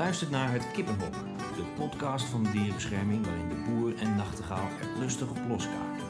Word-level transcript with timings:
luistert 0.00 0.30
naar 0.30 0.52
Het 0.52 0.70
Kippenhok, 0.70 1.12
de 1.56 1.64
podcast 1.76 2.24
van 2.24 2.42
de 2.42 2.50
dierenbescherming 2.50 3.24
waarin 3.24 3.48
de 3.48 3.54
boer 3.54 3.96
en 3.96 4.16
nachtegaal 4.16 4.68
er 4.80 4.98
lustig 4.98 5.30
op 5.30 5.38
loskaken. 5.48 6.04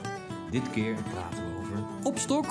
Dit 0.50 0.70
keer 0.70 0.94
praten 0.94 1.38
we 1.38 1.58
over 1.58 1.78
Opstok. 2.02 2.46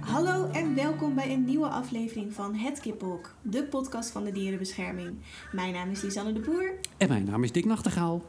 Hallo 0.00 0.50
en 0.50 0.74
welkom 0.74 1.14
bij 1.14 1.32
een 1.32 1.44
nieuwe 1.44 1.68
aflevering 1.68 2.34
van 2.34 2.54
Het 2.54 2.80
Kippenhok, 2.80 3.34
de 3.42 3.64
podcast 3.64 4.10
van 4.10 4.24
de 4.24 4.32
dierenbescherming. 4.32 5.16
Mijn 5.52 5.72
naam 5.72 5.90
is 5.90 6.02
Lisanne 6.02 6.32
de 6.32 6.40
Boer. 6.40 6.74
En 6.96 7.08
mijn 7.08 7.24
naam 7.24 7.44
is 7.44 7.52
Dick 7.52 7.64
Nachtegaal. 7.64 8.24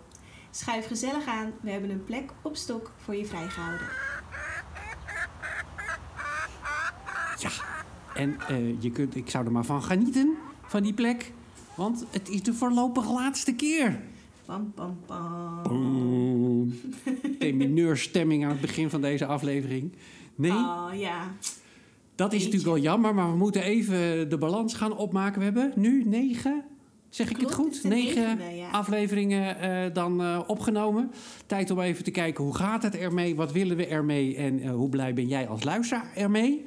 Schuif 0.51 0.87
gezellig 0.87 1.25
aan, 1.25 1.53
we 1.61 1.69
hebben 1.69 1.89
een 1.89 2.03
plek 2.03 2.31
op 2.41 2.55
stok 2.55 2.91
voor 2.97 3.15
je 3.15 3.25
vrijgehouden. 3.25 3.87
Ja, 7.37 7.49
en 8.17 8.35
eh, 8.47 8.81
je 8.81 8.91
kunt, 8.91 9.15
ik 9.15 9.29
zou 9.29 9.45
er 9.45 9.51
maar 9.51 9.65
van 9.65 9.83
genieten, 9.83 10.35
van 10.65 10.83
die 10.83 10.93
plek. 10.93 11.31
Want 11.75 12.05
het 12.11 12.29
is 12.29 12.43
de 12.43 12.53
voorlopig 12.53 13.11
laatste 13.11 13.53
keer. 13.53 13.99
Pam 14.45 14.71
pam 14.75 14.97
pam. 15.05 16.73
Temineursstemming 17.39 18.43
aan 18.43 18.49
het 18.49 18.61
begin 18.61 18.89
van 18.89 19.01
deze 19.01 19.25
aflevering. 19.25 19.91
Nee, 20.35 20.51
Oh 20.51 20.89
ja, 20.93 21.31
dat 22.17 22.33
is 22.33 22.43
natuurlijk 22.43 22.73
wel 22.73 22.77
jammer, 22.77 23.13
maar 23.15 23.31
we 23.31 23.37
moeten 23.37 23.61
even 23.61 24.29
de 24.29 24.37
balans 24.37 24.73
gaan 24.73 24.97
opmaken. 24.97 25.39
We 25.39 25.43
hebben 25.45 25.71
nu 25.75 26.03
negen, 26.05 26.63
zeg 27.09 27.29
ik 27.29 27.35
Klopt, 27.35 27.55
het 27.55 27.65
het 27.65 27.75
goed? 27.75 27.89
Negen 27.89 28.37
negende, 28.37 28.55
ja. 28.55 28.69
afleveringen 28.69 29.59
eh, 29.59 29.93
dan 29.93 30.21
eh, 30.21 30.41
opgenomen. 30.47 31.11
Tijd 31.45 31.71
om 31.71 31.79
even 31.79 32.03
te 32.03 32.11
kijken 32.11 32.43
hoe 32.43 32.55
gaat 32.55 32.83
het 32.83 32.95
ermee, 32.95 33.35
wat 33.35 33.51
willen 33.51 33.77
we 33.77 33.87
ermee 33.87 34.35
en 34.35 34.67
hoe 34.67 34.89
blij 34.89 35.13
ben 35.13 35.27
jij 35.27 35.47
als 35.47 35.63
luisteraar 35.63 36.11
ermee. 36.15 36.65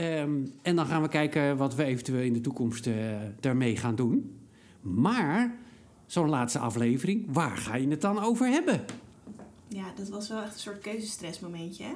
Ehm, 0.00 0.46
en 0.62 0.76
dan 0.76 0.86
gaan 0.86 1.02
we 1.02 1.08
kijken 1.08 1.56
wat 1.56 1.74
we 1.74 1.84
eventueel 1.84 2.22
in 2.22 2.32
de 2.32 2.40
toekomst 2.40 2.86
eh, 2.86 2.94
daarmee 3.40 3.76
gaan 3.76 3.94
doen. 3.94 4.40
Maar 4.80 5.56
zo'n 6.06 6.28
laatste 6.28 6.58
aflevering, 6.58 7.26
waar 7.28 7.56
ga 7.56 7.76
je 7.76 7.88
het 7.88 8.00
dan 8.00 8.18
over 8.18 8.46
hebben? 8.46 8.84
ja, 9.68 9.92
dat 9.96 10.08
was 10.08 10.28
wel 10.28 10.42
echt 10.42 10.54
een 10.54 10.60
soort 10.60 10.80
keuzestressmomentje, 10.80 11.84
hè? 11.84 11.94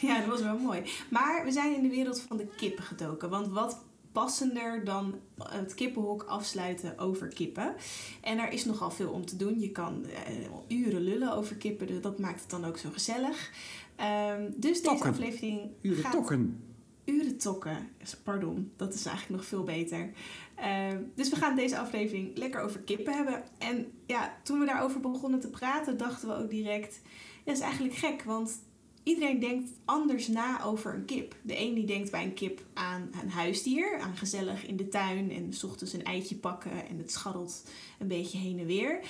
ja, 0.06 0.18
dat 0.18 0.28
was 0.28 0.42
wel 0.42 0.58
mooi. 0.58 0.82
Maar 1.10 1.44
we 1.44 1.52
zijn 1.52 1.76
in 1.76 1.82
de 1.82 1.88
wereld 1.88 2.20
van 2.20 2.36
de 2.36 2.46
kippen 2.56 2.84
gedoken. 2.84 3.30
Want 3.30 3.48
wat 3.48 3.78
passender 4.12 4.84
dan 4.84 5.14
het 5.42 5.74
kippenhok 5.74 6.22
afsluiten 6.22 6.98
over 6.98 7.28
kippen. 7.28 7.74
En 8.20 8.38
er 8.38 8.52
is 8.52 8.64
nogal 8.64 8.90
veel 8.90 9.10
om 9.10 9.26
te 9.26 9.36
doen. 9.36 9.60
Je 9.60 9.70
kan 9.70 10.04
eh, 10.06 10.78
uren 10.78 11.00
lullen 11.00 11.32
over 11.32 11.56
kippen. 11.56 11.86
Dus 11.86 12.00
dat 12.00 12.18
maakt 12.18 12.40
het 12.40 12.50
dan 12.50 12.64
ook 12.64 12.78
zo 12.78 12.88
gezellig. 12.92 13.50
Ehm, 13.96 14.50
dus 14.56 14.82
deze 14.82 15.06
aflevering 15.08 15.70
Uren 15.80 16.02
gaat... 16.02 16.12
tokken. 16.12 16.62
Uren 17.04 17.38
tokken. 17.38 17.88
Pardon, 18.22 18.72
dat 18.76 18.94
is 18.94 19.06
eigenlijk 19.06 19.36
nog 19.40 19.48
veel 19.48 19.62
beter. 19.62 20.12
Ehm, 20.54 21.02
dus 21.14 21.28
we 21.28 21.36
gaan 21.36 21.56
deze 21.56 21.78
aflevering 21.78 22.36
lekker 22.36 22.60
over 22.60 22.80
kippen 22.80 23.14
hebben. 23.14 23.42
En 23.58 23.92
ja, 24.06 24.36
toen 24.42 24.58
we 24.58 24.66
daarover 24.66 25.00
begonnen 25.00 25.40
te 25.40 25.50
praten, 25.50 25.96
dachten 25.96 26.28
we 26.28 26.34
ook 26.34 26.50
direct... 26.50 27.00
Dat 27.44 27.56
is 27.56 27.60
eigenlijk 27.60 27.94
gek, 27.94 28.22
want 28.22 28.58
iedereen 29.02 29.40
denkt 29.40 29.70
anders 29.84 30.28
na 30.28 30.62
over 30.64 30.94
een 30.94 31.04
kip. 31.04 31.36
De 31.42 31.58
een 31.58 31.74
die 31.74 31.86
denkt 31.86 32.10
bij 32.10 32.24
een 32.24 32.34
kip 32.34 32.60
aan 32.74 33.10
een 33.22 33.30
huisdier, 33.30 33.98
aan 33.98 34.16
gezellig 34.16 34.66
in 34.66 34.76
de 34.76 34.88
tuin... 34.88 35.30
en 35.30 35.52
's 35.52 35.62
ochtends 35.64 35.92
een 35.92 36.04
eitje 36.04 36.36
pakken 36.36 36.88
en 36.88 36.98
het 36.98 37.12
scharrelt 37.12 37.64
een 37.98 38.08
beetje 38.08 38.38
heen 38.38 38.58
en 38.58 38.66
weer... 38.66 39.00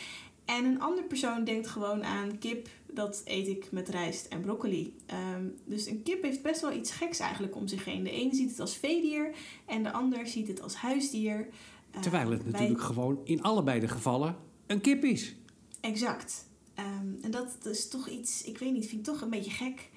En 0.58 0.64
een 0.64 0.80
andere 0.80 1.06
persoon 1.06 1.44
denkt 1.44 1.66
gewoon 1.66 2.04
aan 2.04 2.38
kip, 2.38 2.68
dat 2.86 3.22
eet 3.24 3.48
ik 3.48 3.70
met 3.70 3.88
rijst 3.88 4.26
en 4.26 4.40
broccoli. 4.40 4.96
Ehm, 5.06 5.46
dus 5.64 5.86
een 5.86 6.02
kip 6.02 6.22
heeft 6.22 6.42
best 6.42 6.60
wel 6.60 6.72
iets 6.72 6.90
geks 6.90 7.18
eigenlijk 7.18 7.56
om 7.56 7.68
zich 7.68 7.84
heen. 7.84 8.02
De 8.02 8.22
een 8.22 8.34
ziet 8.34 8.50
het 8.50 8.60
als 8.60 8.76
veedier 8.76 9.34
en 9.66 9.82
de 9.82 9.92
ander 9.92 10.26
ziet 10.26 10.48
het 10.48 10.62
als 10.62 10.74
huisdier. 10.74 11.48
Eh, 11.90 12.00
Terwijl 12.00 12.30
het 12.30 12.50
natuurlijk 12.50 12.80
gewoon 12.80 13.20
in 13.24 13.42
allebei 13.42 13.80
de 13.80 13.88
gevallen 13.88 14.36
een 14.66 14.80
kip 14.80 15.04
is. 15.04 15.34
Exact. 15.80 16.48
Ehm, 16.74 17.14
en 17.22 17.30
dat 17.30 17.56
is 17.62 17.88
toch 17.88 18.08
iets, 18.08 18.44
ik 18.44 18.58
weet 18.58 18.72
niet, 18.72 18.86
vind 18.86 19.06
ik 19.06 19.12
toch 19.12 19.22
een 19.22 19.30
beetje 19.30 19.50
gek. 19.50 19.90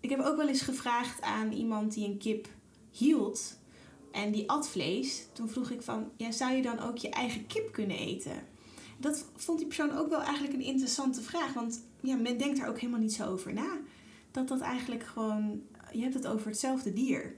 Ik 0.00 0.10
heb 0.10 0.20
ook 0.20 0.36
wel 0.36 0.48
eens 0.48 0.62
gevraagd 0.62 1.22
aan 1.22 1.52
iemand 1.52 1.94
die 1.94 2.08
een 2.08 2.18
kip 2.18 2.48
hield 2.90 3.58
en 4.12 4.32
die 4.32 4.50
at 4.50 4.68
vlees. 4.68 5.26
Toen 5.32 5.48
vroeg 5.48 5.70
ik 5.70 5.82
van, 5.82 6.10
ja, 6.16 6.30
zou 6.30 6.52
je 6.52 6.62
dan 6.62 6.78
ook 6.80 6.96
je 6.96 7.08
eigen 7.08 7.46
kip 7.46 7.72
kunnen 7.72 7.98
eten? 7.98 8.52
Dat 9.04 9.26
vond 9.36 9.58
die 9.58 9.66
persoon 9.66 9.96
ook 9.96 10.08
wel 10.08 10.22
eigenlijk 10.22 10.54
een 10.54 10.64
interessante 10.64 11.22
vraag, 11.22 11.52
want 11.52 11.84
ja, 12.00 12.16
men 12.16 12.38
denkt 12.38 12.58
er 12.58 12.68
ook 12.68 12.78
helemaal 12.78 13.00
niet 13.00 13.12
zo 13.12 13.26
over 13.26 13.52
na. 13.52 13.78
Dat 14.30 14.48
dat 14.48 14.60
eigenlijk 14.60 15.02
gewoon, 15.02 15.60
je 15.92 16.00
hebt 16.00 16.14
het 16.14 16.26
over 16.26 16.46
hetzelfde 16.46 16.92
dier. 16.92 17.34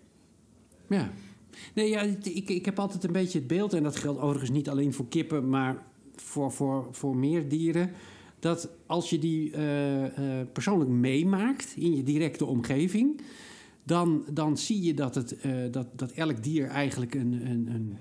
Ja. 0.89 1.11
Nee, 1.75 1.89
ja, 1.89 2.01
ik, 2.23 2.49
ik 2.49 2.65
heb 2.65 2.79
altijd 2.79 3.05
een 3.05 3.13
beetje 3.13 3.39
het 3.39 3.47
beeld, 3.47 3.73
en 3.73 3.83
dat 3.83 3.97
geldt 3.97 4.21
overigens 4.21 4.51
niet 4.51 4.69
alleen 4.69 4.93
voor 4.93 5.09
kippen, 5.09 5.49
maar 5.49 5.83
voor, 6.17 6.53
voor, 6.53 6.89
voor 6.91 7.17
meer 7.17 7.49
dieren. 7.49 7.91
Dat 8.39 8.69
als 8.87 9.11
je 9.11 9.19
die 9.19 9.53
eh, 9.53 10.41
eh, 10.41 10.47
persoonlijk 10.53 10.91
meemaakt 10.91 11.75
in 11.77 11.97
je 11.97 12.03
directe 12.03 12.45
omgeving, 12.45 13.21
dan, 13.83 14.25
dan 14.31 14.59
zie 14.59 14.83
je 14.83 14.95
dat, 14.95 15.15
het, 15.15 15.41
eh, 15.41 15.53
dat, 15.71 15.87
dat 15.99 16.11
elk 16.11 16.43
dier 16.43 16.69
eigenlijk 16.69 17.15
een, 17.15 17.33
een, 17.33 17.69
een 17.71 17.99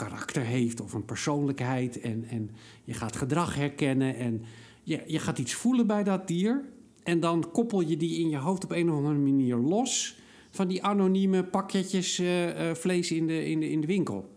karakter 0.00 0.42
heeft 0.42 0.80
of 0.80 0.92
een 0.92 1.04
persoonlijkheid. 1.04 2.00
En, 2.00 2.24
en 2.24 2.50
je 2.84 2.92
gaat 2.92 3.16
gedrag 3.16 3.54
herkennen 3.54 4.16
en 4.16 4.42
je, 4.82 5.02
je 5.06 5.18
gaat 5.18 5.38
iets 5.38 5.54
voelen 5.54 5.86
bij 5.86 6.04
dat 6.04 6.28
dier. 6.28 6.64
En 7.02 7.20
dan 7.20 7.50
koppel 7.52 7.80
je 7.80 7.96
die 7.96 8.18
in 8.18 8.28
je 8.28 8.36
hoofd 8.36 8.64
op 8.64 8.70
een 8.70 8.90
of 8.90 8.96
andere 8.96 9.18
manier 9.18 9.56
los 9.56 10.18
van 10.50 10.68
die 10.68 10.84
anonieme 10.84 11.44
pakketjes 11.44 12.18
eh, 12.18 12.70
eh, 12.70 12.76
vlees 12.76 13.12
in 13.12 13.26
de, 13.26 13.46
in, 13.46 13.60
de, 13.60 13.70
in 13.70 13.80
de 13.80 13.86
winkel. 13.86 14.28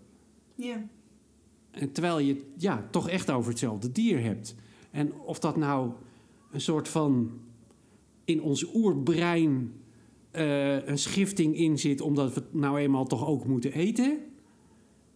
Ja. 0.56 0.88
En 1.72 1.92
terwijl 1.92 2.20
je 2.20 2.34
het 2.34 2.44
ja, 2.58 2.88
toch 2.92 3.10
echt 3.10 3.32
over 3.32 3.50
hetzelfde 3.50 3.92
dier 3.92 4.22
hebt. 4.22 4.56
En 4.92 5.14
of 5.14 5.40
dat 5.40 5.58
nou 5.58 5.92
een 6.52 6.62
soort 6.62 6.88
van 6.88 7.32
in 8.26 8.42
ons 8.42 8.76
oerbrein 8.76 9.74
eh, 10.32 10.88
een 10.88 10.98
schifting 10.98 11.58
in 11.58 11.80
zit, 11.80 12.02
omdat 12.02 12.34
we 12.34 12.40
het 12.40 12.54
nou 12.54 12.80
eenmaal 12.80 13.06
toch 13.06 13.28
ook 13.28 13.46
moeten 13.46 13.74
eten. 13.74 14.20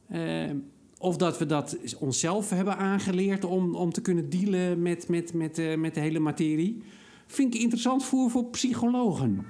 Eh, 0.09 0.51
of 0.99 1.17
dat 1.17 1.37
we 1.37 1.45
dat 1.45 1.77
onszelf 1.99 2.49
hebben 2.49 2.77
aangeleerd 2.77 3.43
om, 3.43 3.75
om 3.75 3.91
te 3.91 4.01
kunnen 4.01 4.29
dealen 4.29 4.81
met, 4.81 5.07
met, 5.07 5.33
met, 5.33 5.57
eh, 5.57 5.77
met 5.77 5.93
de 5.93 5.99
hele 5.99 6.19
materie. 6.19 6.83
Vind 7.27 7.55
ik 7.55 7.61
interessant 7.61 8.05
voor, 8.05 8.29
voor 8.29 8.45
psychologen. 8.45 9.45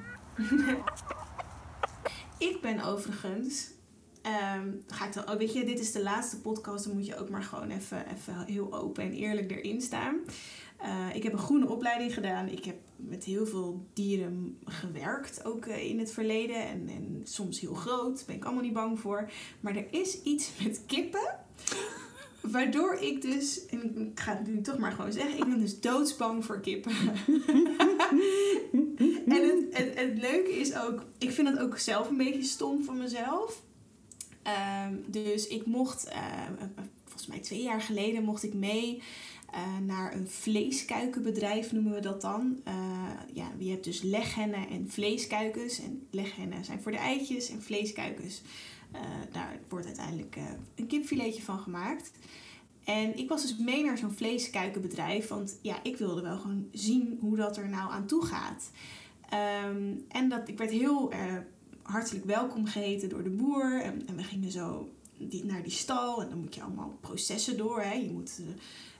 Ik 2.37 2.57
ben 2.61 2.83
overigens. 2.83 3.71
ehm, 4.21 4.69
ga 4.87 5.07
ik 5.07 5.13
dan, 5.13 5.29
oh, 5.29 5.37
weet 5.37 5.53
je, 5.53 5.65
dit 5.65 5.79
is 5.79 5.91
de 5.91 6.03
laatste 6.03 6.41
podcast, 6.41 6.85
dan 6.85 6.93
moet 6.93 7.05
je 7.05 7.17
ook 7.17 7.29
maar 7.29 7.43
gewoon 7.43 7.69
even, 7.69 8.05
even 8.15 8.45
heel 8.45 8.73
open 8.73 9.03
en 9.03 9.11
eerlijk 9.13 9.51
erin 9.51 9.81
staan. 9.81 10.15
Eh, 10.77 11.15
ik 11.15 11.23
heb 11.23 11.33
een 11.33 11.39
groene 11.39 11.69
opleiding 11.69 12.13
gedaan. 12.13 12.47
Ik 12.47 12.65
heb 12.65 12.75
met 12.97 13.23
heel 13.23 13.45
veel 13.45 13.85
dieren 13.93 14.57
gewerkt, 14.65 15.45
ook 15.45 15.65
eh, 15.65 15.89
in 15.89 15.99
het 15.99 16.11
verleden. 16.11 16.67
En, 16.67 16.87
en 16.87 17.21
soms 17.23 17.59
heel 17.59 17.73
groot, 17.73 18.23
ben 18.25 18.35
ik 18.35 18.45
allemaal 18.45 18.63
niet 18.63 18.73
bang 18.73 18.99
voor. 18.99 19.31
Maar 19.59 19.75
er 19.75 19.87
is 19.91 20.21
iets 20.21 20.51
met 20.63 20.81
kippen. 20.85 21.35
Waardoor 22.41 22.93
ik 22.93 23.21
dus, 23.21 23.65
en 23.65 24.11
ik 24.11 24.19
ga 24.19 24.37
het 24.37 24.47
nu 24.47 24.61
toch 24.61 24.77
maar 24.77 24.91
gewoon 24.91 25.11
zeggen, 25.11 25.37
ik 25.37 25.45
ben 25.45 25.59
dus 25.59 25.79
doodsbang 25.79 26.45
voor 26.45 26.59
kippen. 26.59 26.91
en 29.27 29.67
het, 29.71 29.97
het, 29.99 30.17
leuke 30.17 30.59
is 30.59 30.75
ook, 30.75 31.05
ik 31.17 31.31
vind 31.31 31.47
het 31.47 31.59
ook 31.59 31.77
zelf 31.77 32.09
een 32.09 32.17
beetje 32.17 32.43
stom 32.43 32.83
van 32.83 32.97
mezelf. 32.97 33.63
Ehm, 34.43 34.93
dus 35.07 35.47
ik 35.47 35.65
mocht, 35.65 36.05
eh, 36.05 36.43
volgens 37.03 37.27
mij 37.27 37.39
twee 37.39 37.61
jaar 37.61 37.81
geleden, 37.81 38.23
mocht 38.23 38.43
ik 38.43 38.53
mee 38.53 38.95
eh, 38.97 39.03
naar 39.85 40.13
een 40.13 40.27
vleeskuikenbedrijf, 40.27 41.71
noemen 41.71 41.93
we 41.93 41.99
dat 41.99 42.21
dan. 42.21 42.59
Eh, 42.63 42.73
ja, 43.33 43.51
je 43.57 43.69
hebt 43.69 43.83
dus 43.83 44.01
leghennen 44.01 44.69
en 44.69 44.89
vleeskuikens. 44.89 45.79
En 45.79 46.07
leghennen 46.11 46.65
zijn 46.65 46.81
voor 46.81 46.91
de 46.91 46.97
eitjes 46.97 47.49
en 47.49 47.61
vleeskuikens. 47.61 48.41
eh, 48.91 49.01
daar 49.31 49.59
wordt 49.69 49.85
uiteindelijk 49.85 50.35
eh, 50.35 50.43
een 50.75 50.87
kipfiletje 50.87 51.41
van 51.41 51.59
gemaakt. 51.59 52.11
En 52.83 53.17
ik 53.17 53.29
was 53.29 53.41
dus 53.41 53.57
mee 53.57 53.83
naar 53.83 53.97
zo'n 53.97 54.11
vleeskuikenbedrijf, 54.11 55.27
want 55.27 55.59
ja, 55.61 55.83
ik 55.83 55.97
wilde 55.97 56.21
wel 56.21 56.37
gewoon 56.37 56.67
zien 56.71 57.17
hoe 57.19 57.35
dat 57.35 57.57
er 57.57 57.69
nou 57.69 57.91
aan 57.91 58.07
toe 58.07 58.25
gaat. 58.25 58.71
Ehm, 59.29 59.93
en 60.07 60.29
dat, 60.29 60.47
ik 60.47 60.57
werd 60.57 60.71
heel 60.71 61.11
eh, 61.11 61.19
hartelijk 61.81 62.25
welkom 62.25 62.65
geheten 62.65 63.09
door 63.09 63.23
de 63.23 63.29
boer. 63.29 63.81
En, 63.81 64.07
en 64.07 64.15
we 64.15 64.23
gingen 64.23 64.51
zo 64.51 64.89
die, 65.17 65.45
naar 65.45 65.63
die 65.63 65.71
stal 65.71 66.21
en 66.21 66.29
dan 66.29 66.39
moet 66.39 66.55
je 66.55 66.61
allemaal 66.61 66.97
processen 67.01 67.57
door. 67.57 67.81
Hè. 67.81 67.93
Je 67.93 68.11
moet 68.11 68.39
eh, 68.39 68.45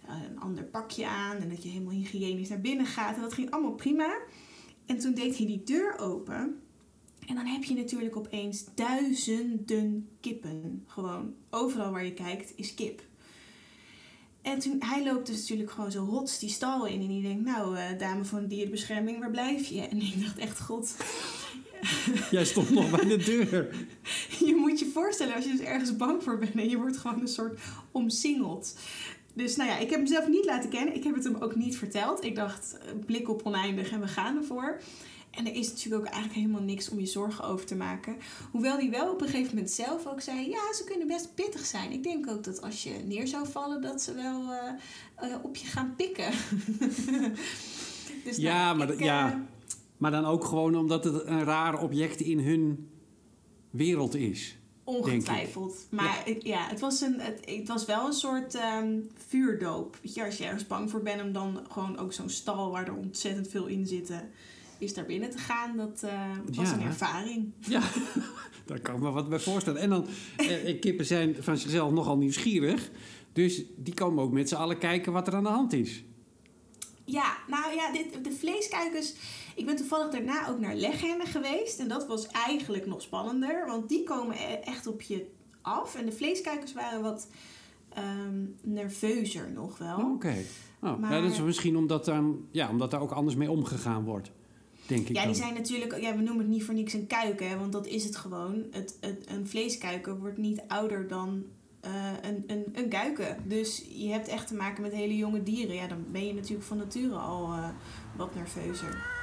een 0.07 0.39
ander 0.39 0.63
pakje 0.63 1.07
aan 1.07 1.38
en 1.38 1.50
dat 1.50 1.63
je 1.63 1.69
helemaal 1.69 1.94
hygiënisch 1.94 2.50
naar 2.50 2.62
binnen 2.62 2.86
gaat. 2.86 3.15
En 3.15 3.21
dat 3.21 3.33
ging 3.33 3.51
allemaal 3.51 3.75
prima. 3.75 4.18
En 4.86 4.98
toen 4.98 5.13
deed 5.13 5.38
hij 5.38 5.45
die 5.45 5.63
deur 5.63 5.98
open. 6.00 6.62
En 7.27 7.36
dan 7.36 7.45
heb 7.45 7.63
je 7.63 7.74
natuurlijk 7.74 8.15
opeens 8.15 8.65
duizenden 8.75 10.09
kippen. 10.19 10.83
Gewoon 10.88 11.33
overal 11.50 11.92
waar 11.92 12.06
je 12.06 12.13
kijkt 12.13 12.54
is 12.56 12.74
kip. 12.74 13.01
En 14.42 14.59
toen, 14.59 14.75
hij 14.80 15.04
loopt 15.04 15.27
dus 15.27 15.39
natuurlijk 15.39 15.71
gewoon 15.71 15.92
zo 15.92 16.04
rots 16.04 16.39
die 16.39 16.50
stal 16.50 16.86
in. 16.86 17.01
En 17.01 17.07
die 17.07 17.21
denkt, 17.21 17.45
nou, 17.45 17.77
eh, 17.77 18.00
dame 18.00 18.25
van 18.25 18.48
dierenbescherming, 18.48 19.19
waar 19.19 19.31
blijf 19.31 19.68
je? 19.68 19.81
En 19.81 20.01
ik 20.01 20.21
dacht 20.21 20.38
echt, 20.38 20.62
god, 20.62 20.95
Jij 22.31 22.45
stond 22.45 22.69
nog 22.69 22.89
bij 22.89 23.06
de 23.06 23.18
deur. 23.18 23.75
je 24.48 24.56
moet 24.56 24.80
je 24.80 24.86
voorstellen 24.94 25.36
als 25.36 25.45
je 25.45 25.51
dus 25.51 25.60
ergens 25.60 25.95
bang 25.95 26.24
voor 26.24 26.38
bent 26.38 26.56
en 26.56 26.69
je 26.69 26.77
wordt 26.77 26.98
gewoon 26.98 27.21
een 27.21 27.27
soort 27.27 27.60
omsingeld. 27.92 28.75
Dus 29.38 29.56
nou 29.56 29.69
ja, 29.69 29.78
ik 29.78 29.89
heb 29.89 30.00
mezelf 30.00 30.28
niet 30.28 30.45
laten 30.45 30.69
kennen. 30.69 30.95
Ik 30.95 31.04
heb 31.04 31.16
het 31.16 31.24
hem 31.24 31.36
ook 31.36 31.56
niet 31.56 31.78
verteld. 31.78 32.24
Ik 32.24 32.36
dacht, 32.36 32.78
eh, 32.78 32.92
blik 33.06 33.30
op 33.30 33.42
oneindig 33.44 33.92
en 33.92 34.00
we 34.00 34.07
gaan 34.07 34.38
ervoor. 34.38 34.81
En 35.31 35.48
er 35.48 35.56
is 35.56 35.69
natuurlijk 35.69 36.01
ook 36.06 36.12
eigenlijk 36.12 36.39
helemaal 36.42 36.62
niks 36.62 36.89
om 36.89 37.00
je 37.00 37.06
zorgen 37.06 37.44
over 37.44 37.66
te 37.66 37.75
maken. 37.75 38.16
Hoewel 38.51 38.78
hij 38.78 38.89
wel 38.89 39.12
op 39.12 39.22
een 39.22 39.28
gegeven 39.28 39.56
moment 39.56 39.72
zelf 39.72 40.07
ook 40.07 40.22
zei: 40.22 40.50
ja, 40.50 40.74
ze 40.74 40.84
kunnen 40.84 41.07
best 41.07 41.36
pittig 41.36 41.66
zijn. 41.66 41.92
Ik 41.92 42.04
denk 42.04 42.30
ook 42.30 42.44
dat 42.44 42.62
als 42.62 42.84
je 42.84 42.92
neer 43.06 43.28
zou 43.28 43.48
vallen, 43.48 43.81
dat 43.81 44.01
ze 44.01 44.13
wel 44.13 44.42
uh, 44.42 45.30
uh, 45.30 45.36
op 45.44 45.56
je 45.56 45.68
gaan 45.68 45.94
pikken. 45.95 46.31
dus 48.25 48.38
ja, 48.38 48.66
nou, 48.66 48.78
maar, 48.78 48.89
ik, 48.89 49.00
ja, 49.00 49.30
uh, 49.30 49.36
maar 49.98 50.12
dan 50.12 50.25
ook 50.25 50.45
gewoon 50.45 50.75
omdat 50.75 51.04
het 51.04 51.25
een 51.25 51.44
raar 51.44 51.81
object 51.81 52.19
in 52.19 52.39
hun 52.39 52.89
wereld 53.69 54.16
is. 54.16 54.57
Ongetwijfeld. 54.88 55.88
Maar 55.89 56.24
ja. 56.25 56.34
Het, 56.34 56.44
ja, 56.44 56.68
het, 56.68 56.80
was 56.80 57.01
een, 57.01 57.19
het, 57.19 57.39
het 57.45 57.68
was 57.68 57.86
wel 57.86 58.06
een 58.06 58.13
soort 58.13 58.56
um, 58.56 59.10
vuurdoop. 59.28 59.98
Weet 60.01 60.13
je, 60.13 60.25
als 60.25 60.38
je 60.38 60.44
ergens 60.44 60.68
bang 60.68 60.89
voor 60.89 61.01
bent, 61.01 61.22
om 61.22 61.31
dan 61.31 61.60
gewoon 61.72 61.98
ook 61.98 62.13
zo'n 62.13 62.30
stal 62.30 62.72
waar 62.72 62.88
er 62.88 62.95
ontzettend 62.95 63.48
veel 63.48 63.66
in 63.66 63.88
zitten 63.88 64.30
is 64.78 64.94
daar 64.94 65.06
binnen 65.06 65.30
te 65.30 65.38
gaan, 65.38 65.78
dat 65.78 66.01
uh, 66.06 66.12
was 66.54 66.69
ja. 66.69 66.75
een 66.75 66.81
ervaring. 66.81 67.51
Ja, 67.60 67.81
daar 68.66 68.80
kan 68.80 68.95
ik 68.95 69.01
me 69.01 69.12
wat 69.12 69.30
bij 69.30 69.39
voorstellen. 69.39 69.81
En 69.81 69.89
dan, 69.89 70.07
eh, 70.38 70.80
kippen 70.80 71.06
zijn 71.06 71.36
van 71.39 71.57
zichzelf 71.57 71.92
nogal 71.92 72.18
nieuwsgierig. 72.18 72.89
Dus 73.34 73.63
die 73.75 73.94
komen 73.94 74.24
ook 74.24 74.31
met 74.31 74.50
z'n 74.50 74.56
allen 74.56 74.78
kijken 74.78 75.12
wat 75.12 75.28
er 75.28 75.36
aan 75.36 75.44
de 75.44 75.50
hand 75.50 75.74
is. 75.74 76.04
Ja, 77.04 77.38
nou 77.48 77.75
ja, 77.75 77.92
dit, 77.92 78.24
de 78.24 78.31
vleeskuikers... 78.31 79.13
Ik 79.57 79.65
ben 79.65 79.75
toevallig 79.75 80.12
daarna 80.12 80.48
ook 80.50 80.59
naar 80.59 80.75
leghennen 80.75 81.27
geweest. 81.27 81.80
En 81.80 81.88
dat 81.88 82.07
was 82.07 82.27
eigenlijk 82.27 82.86
nog 82.86 83.01
spannender. 83.01 83.65
Want 83.65 83.89
die 83.89 84.04
komen 84.04 84.63
echt 84.63 84.88
op 84.88 85.01
je 85.01 85.30
af. 85.62 85.95
En 85.95 86.06
de 86.06 86.12
vleeskuikers 86.12 86.74
waren 86.74 87.01
wat 87.01 87.27
um, 87.98 88.56
nerveuzer 88.62 89.51
nog 89.51 89.77
wel. 89.77 89.98
Oké. 89.98 90.06
Okay. 90.06 90.45
Oh, 90.81 90.98
maar... 90.98 91.13
ja, 91.13 91.21
dat 91.21 91.31
is 91.31 91.42
misschien 91.42 91.77
omdat, 91.77 92.06
dan, 92.06 92.45
ja, 92.51 92.69
omdat 92.69 92.92
daar 92.92 93.01
ook 93.01 93.12
anders 93.12 93.36
mee 93.36 93.51
omgegaan 93.51 94.04
wordt. 94.04 94.31
Denk 94.88 95.09
ik 95.09 95.15
ja, 95.15 95.25
die 95.25 95.36
zijn 95.36 95.54
natuurlijk, 95.54 96.00
ja, 96.00 96.15
we 96.15 96.21
noemen 96.21 96.45
het 96.45 96.53
niet 96.53 96.63
voor 96.63 96.74
niks 96.74 96.94
een 96.94 97.07
kuiken, 97.07 97.50
hè, 97.50 97.57
want 97.57 97.71
dat 97.71 97.88
is 97.88 98.03
het 98.03 98.15
gewoon. 98.15 98.65
Het, 98.71 98.98
het, 99.01 99.30
een 99.30 99.48
vleeskuiken 99.48 100.19
wordt 100.19 100.38
niet 100.38 100.62
ouder 100.68 101.07
dan 101.07 101.44
uh, 101.86 102.12
een, 102.21 102.44
een, 102.48 102.65
een 102.74 102.89
kuiken. 102.89 103.38
Dus 103.45 103.86
je 103.89 104.10
hebt 104.10 104.27
echt 104.27 104.48
te 104.48 104.56
maken 104.56 104.81
met 104.81 104.94
hele 104.94 105.15
jonge 105.15 105.44
dieren. 105.44 105.75
Ja, 105.75 105.88
dan 105.88 106.06
ben 106.12 106.27
je 106.27 106.33
natuurlijk 106.33 106.68
van 106.68 106.77
nature 106.77 107.15
al 107.15 107.53
uh, 107.53 107.69
wat 108.18 108.36
nerveuzer. 108.36 109.16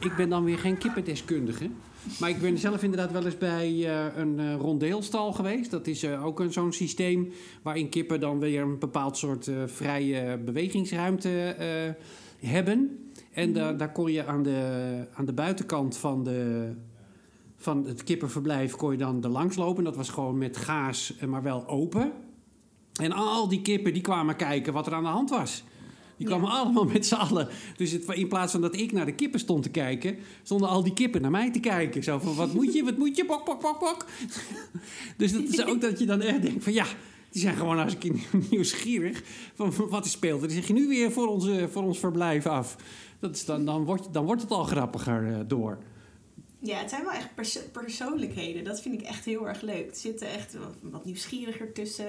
Ik 0.00 0.16
ben 0.16 0.28
dan 0.28 0.44
weer 0.44 0.58
geen 0.58 0.78
kippendeskundige. 0.78 1.70
Maar 2.20 2.28
ik 2.28 2.40
ben 2.40 2.58
zelf 2.58 2.82
inderdaad 2.82 3.12
wel 3.12 3.24
eens 3.24 3.38
bij 3.38 3.72
uh, 3.72 4.16
een 4.16 4.38
uh, 4.38 4.54
rondeelstal 4.54 5.32
geweest. 5.32 5.70
Dat 5.70 5.86
is 5.86 6.04
uh, 6.04 6.24
ook 6.24 6.44
zo'n 6.48 6.72
systeem 6.72 7.32
waarin 7.62 7.88
kippen 7.88 8.20
dan 8.20 8.38
weer 8.38 8.62
een 8.62 8.78
bepaald 8.78 9.16
soort 9.16 9.50
vrije 9.66 10.38
bewegingsruimte 10.38 11.28
hebben. 12.38 13.10
En 13.32 13.48
mm 13.48 13.56
-hmm. 13.56 13.76
daar 13.76 13.92
kon 13.92 14.12
je 14.12 14.26
aan 14.26 14.42
de, 14.42 15.06
aan 15.14 15.24
de 15.24 15.32
buitenkant 15.32 15.96
van, 15.96 16.24
de, 16.24 16.72
van 17.56 17.86
het 17.86 18.04
kippenverblijf 18.04 18.76
kon 18.76 18.92
je 18.92 18.98
dan 18.98 19.24
er 19.24 19.30
langs 19.30 19.56
lopen. 19.56 19.84
Dat 19.84 19.96
was 19.96 20.08
gewoon 20.08 20.38
met 20.38 20.56
gaas, 20.56 21.14
maar 21.26 21.42
wel 21.42 21.68
open. 21.68 22.12
En 23.00 23.12
al 23.12 23.48
die 23.48 23.62
kippen 23.62 23.92
die 23.92 24.02
kwamen 24.02 24.36
kijken 24.36 24.72
wat 24.72 24.86
er 24.86 24.94
aan 24.94 25.02
de 25.02 25.08
hand 25.08 25.30
was. 25.30 25.64
Die 26.20 26.28
kwamen 26.28 26.48
ja. 26.48 26.56
allemaal 26.56 26.84
met 26.84 27.06
z'n 27.06 27.14
allen. 27.14 27.48
Dus 27.76 27.90
het, 27.90 28.08
in 28.08 28.28
plaats 28.28 28.52
van 28.52 28.60
dat 28.60 28.76
ik 28.76 28.92
naar 28.92 29.06
de 29.06 29.14
kippen 29.14 29.40
stond 29.40 29.62
te 29.62 29.70
kijken, 29.70 30.16
stonden 30.42 30.68
al 30.68 30.82
die 30.82 30.92
kippen 30.92 31.22
naar 31.22 31.30
mij 31.30 31.50
te 31.52 31.60
kijken. 31.60 32.02
Zo 32.02 32.18
van, 32.18 32.34
wat 32.34 32.52
moet 32.52 32.72
je, 32.74 32.84
wat 32.84 32.96
moet 32.96 33.16
je, 33.16 33.24
bok, 33.24 33.44
bok, 33.44 33.60
bok, 33.60 33.78
bok. 33.78 34.06
dus 35.16 35.32
dat 35.32 35.42
is 35.42 35.64
ook 35.70 35.80
dat 35.80 35.98
je 35.98 36.06
dan 36.06 36.20
echt 36.20 36.42
denkt 36.42 36.64
van, 36.64 36.72
ja, 36.72 36.86
die 37.30 37.40
zijn 37.40 37.56
gewoon 37.56 37.78
als 37.78 37.94
ik 38.00 38.12
nieuwsgierig. 38.50 39.22
Van, 39.54 39.72
wat 39.88 40.04
is 40.04 40.10
speelt? 40.10 40.40
Dan 40.40 40.50
zeg 40.50 40.66
je 40.66 40.72
nu 40.72 40.88
weer 40.88 41.12
voor, 41.12 41.26
onze, 41.26 41.68
voor 41.70 41.82
ons 41.82 41.98
verblijf 41.98 42.46
af. 42.46 42.76
Dat 43.18 43.36
is 43.36 43.44
dan, 43.44 43.64
dan, 43.64 43.84
wordt, 43.84 44.12
dan 44.12 44.24
wordt 44.24 44.42
het 44.42 44.50
al 44.50 44.64
grappiger 44.64 45.26
uh, 45.26 45.36
door. 45.46 45.78
Ja, 46.62 46.78
het 46.78 46.90
zijn 46.90 47.02
wel 47.02 47.12
echt 47.12 47.34
perso 47.34 47.60
persoonlijkheden. 47.72 48.64
Dat 48.64 48.80
vind 48.80 49.00
ik 49.00 49.06
echt 49.06 49.24
heel 49.24 49.48
erg 49.48 49.60
leuk. 49.60 49.90
Er 49.90 49.96
zitten 49.96 50.30
echt 50.30 50.56
wat 50.82 51.04
nieuwsgieriger 51.04 51.72
tussen. 51.72 52.06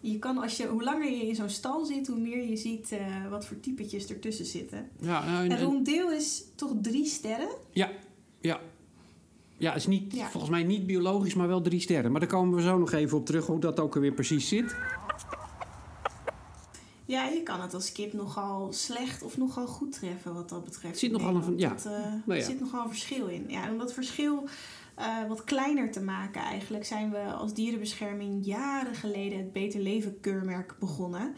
Je 0.00 0.18
kan 0.18 0.38
als 0.38 0.56
je, 0.56 0.66
hoe 0.66 0.82
langer 0.82 1.10
je 1.10 1.26
in 1.26 1.34
zo'n 1.34 1.48
stal 1.48 1.84
zit, 1.84 2.06
hoe 2.06 2.18
meer 2.18 2.48
je 2.48 2.56
ziet 2.56 2.92
uh, 2.92 3.30
wat 3.30 3.46
voor 3.46 3.60
typetjes 3.60 4.06
ertussen 4.06 4.46
zitten. 4.46 4.88
Ja, 5.00 5.24
nou, 5.24 5.44
en, 5.44 5.50
en 5.50 5.62
rondeel 5.62 6.12
is 6.12 6.44
toch 6.54 6.72
drie 6.82 7.06
sterren? 7.06 7.48
Ja, 7.70 7.90
ja. 8.40 8.60
Ja, 9.56 9.70
het 9.72 9.80
is 9.80 9.86
niet, 9.86 10.14
ja. 10.14 10.28
volgens 10.28 10.52
mij 10.52 10.62
niet 10.62 10.86
biologisch, 10.86 11.34
maar 11.34 11.48
wel 11.48 11.62
drie 11.62 11.80
sterren. 11.80 12.10
Maar 12.10 12.20
daar 12.20 12.28
komen 12.28 12.56
we 12.56 12.62
zo 12.62 12.78
nog 12.78 12.92
even 12.92 13.18
op 13.18 13.26
terug, 13.26 13.46
hoe 13.46 13.60
dat 13.60 13.80
ook 13.80 13.94
weer 13.94 14.12
precies 14.12 14.48
zit. 14.48 14.76
Ja, 17.06 17.24
je 17.24 17.42
kan 17.42 17.60
het 17.60 17.74
als 17.74 17.92
kip 17.92 18.12
nogal 18.12 18.72
slecht 18.72 19.22
of 19.22 19.36
nogal 19.36 19.66
goed 19.66 19.92
treffen 19.92 20.34
wat 20.34 20.48
dat 20.48 20.64
betreft. 20.64 20.94
Er 20.94 21.00
zit 21.00 21.12
nogal 21.12 21.34
een, 21.34 21.58
ja. 21.58 21.68
Dat, 21.68 21.86
uh, 21.86 21.92
nou 22.24 22.38
ja. 22.38 22.44
zit 22.44 22.60
nogal 22.60 22.82
een 22.82 22.88
verschil 22.88 23.26
in. 23.26 23.44
Ja, 23.48 23.70
om 23.70 23.78
dat 23.78 23.92
verschil 23.92 24.48
uh, 24.98 25.28
wat 25.28 25.44
kleiner 25.44 25.92
te 25.92 26.00
maken 26.00 26.42
eigenlijk... 26.42 26.84
zijn 26.84 27.10
we 27.10 27.18
als 27.18 27.54
dierenbescherming 27.54 28.44
jaren 28.44 28.94
geleden 28.94 29.38
het 29.38 29.52
Beter 29.52 29.80
Leven 29.80 30.20
keurmerk 30.20 30.76
begonnen. 30.78 31.34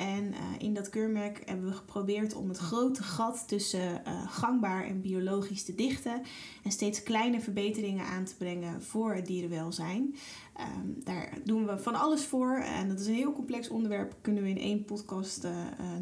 En 0.00 0.24
uh, 0.24 0.38
in 0.58 0.74
dat 0.74 0.88
keurmerk 0.88 1.42
hebben 1.44 1.66
we 1.66 1.72
geprobeerd 1.72 2.34
om 2.34 2.48
het 2.48 2.58
grote 2.58 3.02
gat 3.02 3.48
tussen 3.48 4.02
uh, 4.06 4.30
gangbaar 4.30 4.84
en 4.84 5.00
biologisch 5.00 5.64
te 5.64 5.74
dichten. 5.74 6.22
En 6.62 6.70
steeds 6.70 7.02
kleine 7.02 7.40
verbeteringen 7.40 8.04
aan 8.04 8.24
te 8.24 8.36
brengen 8.36 8.82
voor 8.82 9.14
het 9.14 9.26
dierenwelzijn. 9.26 10.14
Um, 10.60 11.00
daar 11.04 11.38
doen 11.44 11.66
we 11.66 11.78
van 11.78 11.94
alles 11.94 12.24
voor. 12.24 12.56
En 12.56 12.88
dat 12.88 13.00
is 13.00 13.06
een 13.06 13.14
heel 13.14 13.32
complex 13.32 13.68
onderwerp. 13.68 14.16
Kunnen 14.20 14.42
we 14.42 14.48
in 14.48 14.58
één 14.58 14.84
podcast 14.84 15.44
uh, 15.44 15.50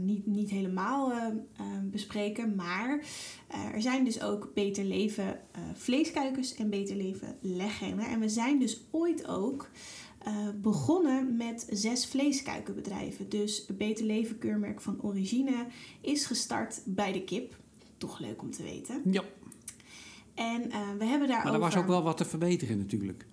niet, 0.00 0.26
niet 0.26 0.50
helemaal 0.50 1.12
bespreken. 1.82 2.54
Maar 2.54 3.04
er 3.72 3.82
zijn 3.82 4.04
dus 4.04 4.22
ook 4.22 4.50
beter 4.54 4.84
leven 4.84 5.40
vleeskuikens 5.74 6.54
en 6.54 6.70
beter 6.70 6.96
leven 6.96 7.36
leghennen. 7.40 8.06
En 8.06 8.20
we 8.20 8.28
zijn 8.28 8.58
dus 8.58 8.86
ooit 8.90 9.26
ook 9.26 9.68
uh, 10.26 10.48
begonnen 10.60 11.36
met 11.36 11.66
zes 11.70 12.06
vleeskuikenbedrijven. 12.06 13.28
Dus 13.28 13.66
Beter 13.66 14.04
Leven 14.04 14.38
keurmerk 14.38 14.80
van 14.80 15.02
Origine 15.02 15.66
is 16.00 16.26
gestart 16.26 16.80
bij 16.84 17.12
de 17.12 17.22
kip. 17.22 17.56
Toch 17.96 18.18
leuk 18.18 18.42
om 18.42 18.50
te 18.50 18.62
weten. 18.62 19.02
Ja. 19.10 19.22
En 20.34 20.66
uh, 20.66 20.76
we 20.98 21.04
hebben 21.04 21.28
daar 21.28 21.44
Maar 21.44 21.54
er 21.54 21.60
was 21.60 21.76
ook 21.76 21.86
wel 21.86 22.02
wat 22.02 22.16
te 22.16 22.24
verbeteren 22.24 22.78
natuurlijk. 22.78 23.26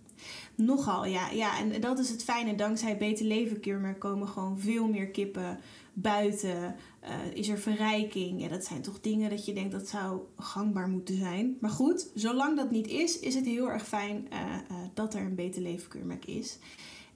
Nogal, 0.56 1.06
ja. 1.06 1.30
ja. 1.30 1.60
En 1.60 1.82
dat 1.82 2.00
is 2.00 2.10
het 2.10 2.24
fijne. 2.24 2.56
Dankzij 2.56 2.98
Beter 2.98 3.26
Leven 3.26 3.60
keurmerk 3.60 4.00
komen 4.00 4.28
gewoon 4.28 4.60
veel 4.60 4.88
meer 4.88 5.08
kippen 5.08 5.60
buiten. 5.94 6.76
Uh, 7.04 7.10
is 7.34 7.50
er 7.50 7.60
verrijking. 7.60 8.42
Ja, 8.42 8.48
dat 8.48 8.66
zijn 8.66 8.82
toch 8.82 9.02
dingen 9.02 9.30
dat 9.30 9.46
je 9.46 9.54
denkt 9.54 9.72
dat 9.72 9.88
zou 9.88 10.20
gangbaar 10.38 10.88
moeten 10.88 11.18
zijn. 11.18 11.58
Maar 11.60 11.70
goed, 11.70 12.10
zolang 12.14 12.58
dat 12.58 12.72
niet 12.72 12.88
is, 12.88 13.20
is 13.20 13.36
het 13.36 13.46
heel 13.46 13.70
erg 13.72 13.88
fijn 13.88 14.28
uh, 14.34 14.40
uh, 14.40 14.78
dat 14.94 15.14
er 15.14 15.22
een 15.22 15.36
Beter 15.36 15.62
Leven 15.62 15.90
keurmerk 15.90 16.26
is. 16.26 16.58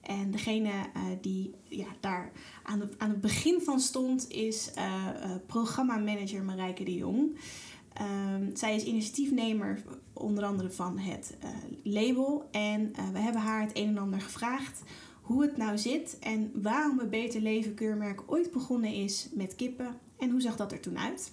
En 0.00 0.30
degene 0.30 0.70
die 1.20 1.54
ja, 1.68 1.86
daar 2.00 2.32
aan, 2.62 2.80
het, 2.80 2.98
aan 2.98 3.10
het 3.10 3.20
begin 3.20 3.60
van 3.60 3.80
stond, 3.80 4.30
is 4.30 4.70
programmamanager 5.46 6.42
Marijke 6.42 6.84
de 6.84 6.94
Jong. 6.94 7.38
Um, 8.00 8.56
zij 8.56 8.74
is 8.74 8.84
initiatiefnemer 8.84 9.82
onder 10.12 10.44
andere 10.44 10.70
van 10.70 10.98
het 10.98 11.36
uh, 11.44 11.50
label. 11.82 12.48
En 12.50 12.80
uh, 12.80 13.08
we 13.08 13.18
hebben 13.18 13.42
haar 13.42 13.60
het 13.60 13.76
een 13.76 13.88
en 13.88 13.98
ander 13.98 14.20
gevraagd 14.20 14.82
hoe 15.20 15.42
het 15.42 15.56
nou 15.56 15.78
zit 15.78 16.18
en 16.18 16.62
waarom 16.62 16.98
het 16.98 17.10
Beter 17.10 17.40
Leven 17.40 17.74
keurmerk 17.74 18.22
ooit 18.26 18.50
begonnen 18.50 18.94
is 18.94 19.28
met 19.32 19.54
kippen. 19.54 19.98
En 20.18 20.30
hoe 20.30 20.40
zag 20.40 20.56
dat 20.56 20.72
er 20.72 20.80
toen 20.80 20.98
uit? 20.98 21.32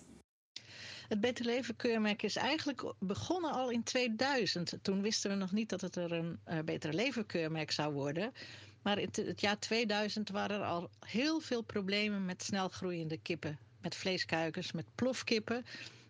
Het 1.08 1.22
Beter 1.22 1.46
Leven 1.46 1.76
keurmerk 1.76 2.24
is 2.24 2.36
eigenlijk 2.36 2.94
begonnen 3.00 3.52
al 3.52 3.70
in 3.70 3.84
2000. 3.84 4.74
Toen 4.82 5.02
wisten 5.02 5.30
we 5.30 5.36
nog 5.36 5.52
niet 5.52 5.70
dat 5.70 5.82
het 5.82 5.96
er 5.96 6.12
een 6.12 6.40
uh, 6.48 6.60
Beter 6.66 6.94
Leven 6.94 7.26
keurmerk 7.26 7.72
zou 7.72 7.94
worden. 7.94 8.34
Maar 8.82 9.00
in 9.00 9.10
het 9.14 9.42
jaar 9.42 9.60
2000 9.60 10.30
waren 10.30 10.60
er 10.60 10.66
al 10.66 10.90
heel 11.06 11.40
veel 11.40 11.62
problemen 11.62 12.26
met 12.26 12.44
snelgroeiende 12.44 13.18
kippen. 13.18 13.58
Met 13.82 13.96
vleeskuikens, 13.96 14.72
met 14.72 14.86
plofkippen. 14.96 15.66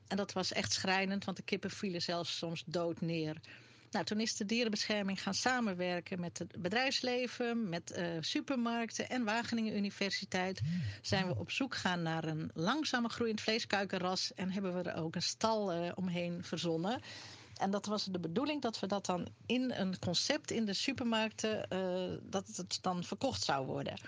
En 0.08 0.18
dat 0.18 0.34
was 0.34 0.52
echt 0.52 0.74
schrijnend, 0.74 1.26
want 1.26 1.38
de 1.38 1.44
kippen 1.44 1.70
vielen 1.70 2.02
zelfs 2.02 2.38
soms 2.38 2.64
dood 2.66 3.02
neer. 3.02 3.42
Nou, 3.92 4.06
toen 4.06 4.20
is 4.20 4.36
de 4.36 4.46
dierenbescherming 4.46 5.22
gaan 5.22 5.34
samenwerken 5.34 6.20
met 6.20 6.38
het 6.38 6.62
bedrijfsleven, 6.62 7.70
met 7.70 7.98
uh, 7.98 8.08
supermarkten 8.20 9.10
en 9.10 9.24
Wageningen 9.24 9.78
Universiteit. 9.78 10.62
Zijn 11.02 11.28
we 11.28 11.36
op 11.36 11.52
zoek 11.52 11.76
gaan 11.76 12.02
naar 12.02 12.24
een 12.24 12.52
langzamer 12.54 13.10
groeiend 13.10 13.42
vleeskuikenras 13.42 14.34
en 14.34 14.52
hebben 14.52 14.74
we 14.74 14.90
er 14.90 15.04
ook 15.04 15.16
een 15.16 15.22
stal 15.22 15.74
uh, 15.74 15.92
omheen 15.96 16.44
verzonnen. 16.44 17.02
En 17.58 17.72
dat 17.72 17.86
was 17.86 18.06
de 18.06 18.20
bedoeling 18.20 18.62
dat 18.62 18.80
we 18.80 18.88
dat 18.88 19.06
dan 19.06 19.28
in 19.46 19.72
een 19.72 20.00
concept 20.00 20.52
in 20.52 20.66
de 20.66 20.74
supermarkten, 20.74 21.68
uh, 21.70 22.18
dat 22.24 22.48
het 22.56 22.80
dan 22.82 23.04
verkocht 23.04 23.44
zou 23.44 23.66
worden. 23.66 24.00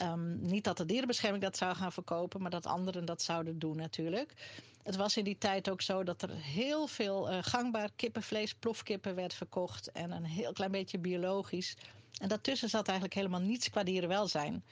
Ehm, 0.00 0.40
niet 0.40 0.64
dat 0.64 0.76
de 0.76 0.84
dierenbescherming 0.84 1.42
dat 1.42 1.56
zou 1.56 1.74
gaan 1.74 1.92
verkopen, 1.92 2.42
maar 2.42 2.50
dat 2.50 2.66
anderen 2.66 3.04
dat 3.04 3.22
zouden 3.22 3.58
doen 3.58 3.76
natuurlijk. 3.76 4.34
Het 4.82 4.96
was 4.96 5.16
in 5.16 5.24
die 5.24 5.38
tijd 5.38 5.70
ook 5.70 5.82
zo 5.82 6.02
dat 6.04 6.22
er 6.22 6.30
heel 6.30 6.86
veel 6.86 7.32
uh, 7.32 7.38
gangbaar 7.40 7.90
kippenvlees, 7.96 8.54
plofkippen 8.54 9.14
werd 9.14 9.34
verkocht 9.34 9.92
en 9.92 10.10
een 10.10 10.24
heel 10.24 10.52
klein 10.52 10.70
beetje 10.70 10.98
biologisch. 10.98 11.76
En 12.20 12.28
daartussen 12.28 12.68
zat 12.68 12.86
eigenlijk 12.86 13.16
helemaal 13.16 13.40
niets 13.40 13.70
qua 13.70 13.82
dierenwelzijn. 13.82 14.64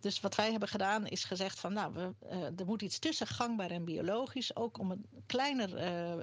Dus 0.00 0.20
wat 0.20 0.34
wij 0.34 0.50
hebben 0.50 0.68
gedaan 0.68 1.06
is 1.06 1.24
gezegd 1.24 1.60
van 1.60 1.72
nou, 1.72 1.94
we, 1.94 2.14
uh, 2.22 2.44
er 2.44 2.66
moet 2.66 2.82
iets 2.82 2.98
tussen 2.98 3.26
gangbaar 3.26 3.70
en 3.70 3.84
biologisch. 3.84 4.56
Ook 4.56 4.78
om 4.78 4.90
een 4.90 5.06
kleiner 5.26 5.70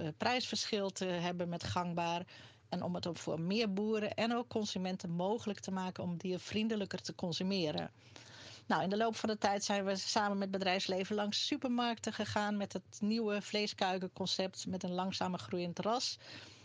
uh, 0.04 0.08
prijsverschil 0.18 0.90
te 0.90 1.06
hebben 1.06 1.50
met 1.50 1.64
gangbaar. 1.64 2.26
En 2.70 2.84
om 2.84 2.96
het 2.96 3.08
ook 3.08 3.18
voor 3.18 3.40
meer 3.40 3.74
boeren 3.74 4.14
en 4.14 4.36
ook 4.36 4.48
consumenten 4.48 5.10
mogelijk 5.10 5.60
te 5.60 5.72
maken 5.72 6.04
om 6.04 6.18
diervriendelijker 6.18 7.02
te 7.02 7.16
consumeren. 7.16 7.92
Nou, 8.68 8.84
in 8.84 8.90
de 8.90 8.98
loop 8.98 9.16
van 9.16 9.30
de 9.30 9.38
tijd 9.38 9.64
zijn 9.64 9.86
we 9.86 9.96
samen 9.96 10.38
met 10.38 10.52
bedrijfsleven 10.52 11.16
langs 11.16 11.46
supermarkten 11.48 12.14
gegaan 12.14 12.58
met 12.58 12.74
het 12.74 12.98
nieuwe 13.00 13.42
vleeskuikenconcept 13.42 14.66
met 14.68 14.84
een 14.84 14.94
langzame 14.94 15.38
groeiend 15.38 15.80
ras. 15.80 16.18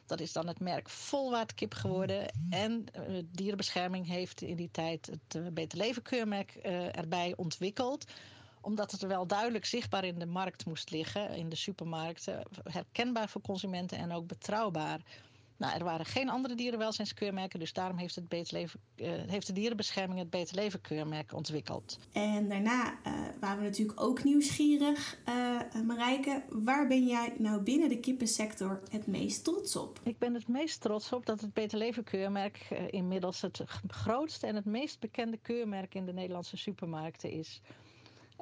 Dat 0.06 0.20
is 0.20 0.32
dan 0.32 0.46
het 0.46 0.60
merk 0.60 0.88
Volwaardkip 0.88 1.74
geworden. 1.74 2.34
En 2.50 2.84
uh, 2.96 3.22
Dierenbescherming 3.30 4.06
heeft 4.06 4.40
in 4.40 4.56
die 4.56 4.70
tijd 4.70 5.06
het 5.06 5.34
uh, 5.36 5.46
Beter 5.52 5.78
Leven 5.78 6.02
keurmerk 6.02 6.58
uh, 6.62 6.96
erbij 6.96 7.32
ontwikkeld 7.36 8.04
omdat 8.62 8.90
het 8.90 9.02
er 9.02 9.08
wel 9.08 9.26
duidelijk 9.26 9.64
zichtbaar 9.64 10.04
in 10.04 10.18
de 10.18 10.26
markt 10.26 10.66
moest 10.66 10.90
liggen, 10.90 11.30
in 11.30 11.48
de 11.48 11.56
supermarkten, 11.56 12.42
herkenbaar 12.62 13.28
voor 13.28 13.40
consumenten 13.40 13.98
en 13.98 14.12
ook 14.12 14.26
betrouwbaar. 14.26 15.00
Nou, 15.62 15.74
er 15.74 15.84
waren 15.84 16.06
geen 16.06 16.28
andere 16.28 16.54
dierenwelzijnskeurmerken, 16.54 17.58
dus 17.58 17.72
daarom 17.72 17.96
heeft, 17.96 18.14
het 18.14 18.28
Beter 18.28 18.54
Leven, 18.54 18.80
uh, 18.96 19.08
heeft 19.26 19.46
de 19.46 19.52
dierenbescherming 19.52 20.18
het 20.18 20.30
Beter 20.30 20.56
Leven 20.56 20.80
keurmerk 20.80 21.34
ontwikkeld. 21.34 21.98
En 22.12 22.48
daarna 22.48 22.90
uh, 22.90 23.12
waren 23.40 23.58
we 23.58 23.64
natuurlijk 23.64 24.00
ook 24.00 24.24
nieuwsgierig, 24.24 25.18
uh, 25.28 25.82
Marijke. 25.86 26.42
Waar 26.48 26.86
ben 26.86 27.06
jij 27.06 27.34
nou 27.38 27.60
binnen 27.60 27.88
de 27.88 28.00
kippensector 28.00 28.82
het 28.90 29.06
meest 29.06 29.44
trots 29.44 29.76
op? 29.76 30.00
Ik 30.02 30.18
ben 30.18 30.34
het 30.34 30.48
meest 30.48 30.80
trots 30.80 31.12
op 31.12 31.26
dat 31.26 31.40
het 31.40 31.52
Beter 31.52 31.78
Leven 31.78 32.04
keurmerk 32.04 32.70
inmiddels 32.90 33.40
het 33.40 33.62
grootste 33.86 34.46
en 34.46 34.54
het 34.54 34.64
meest 34.64 35.00
bekende 35.00 35.36
keurmerk 35.36 35.94
in 35.94 36.06
de 36.06 36.12
Nederlandse 36.12 36.56
supermarkten 36.56 37.30
is. 37.30 37.60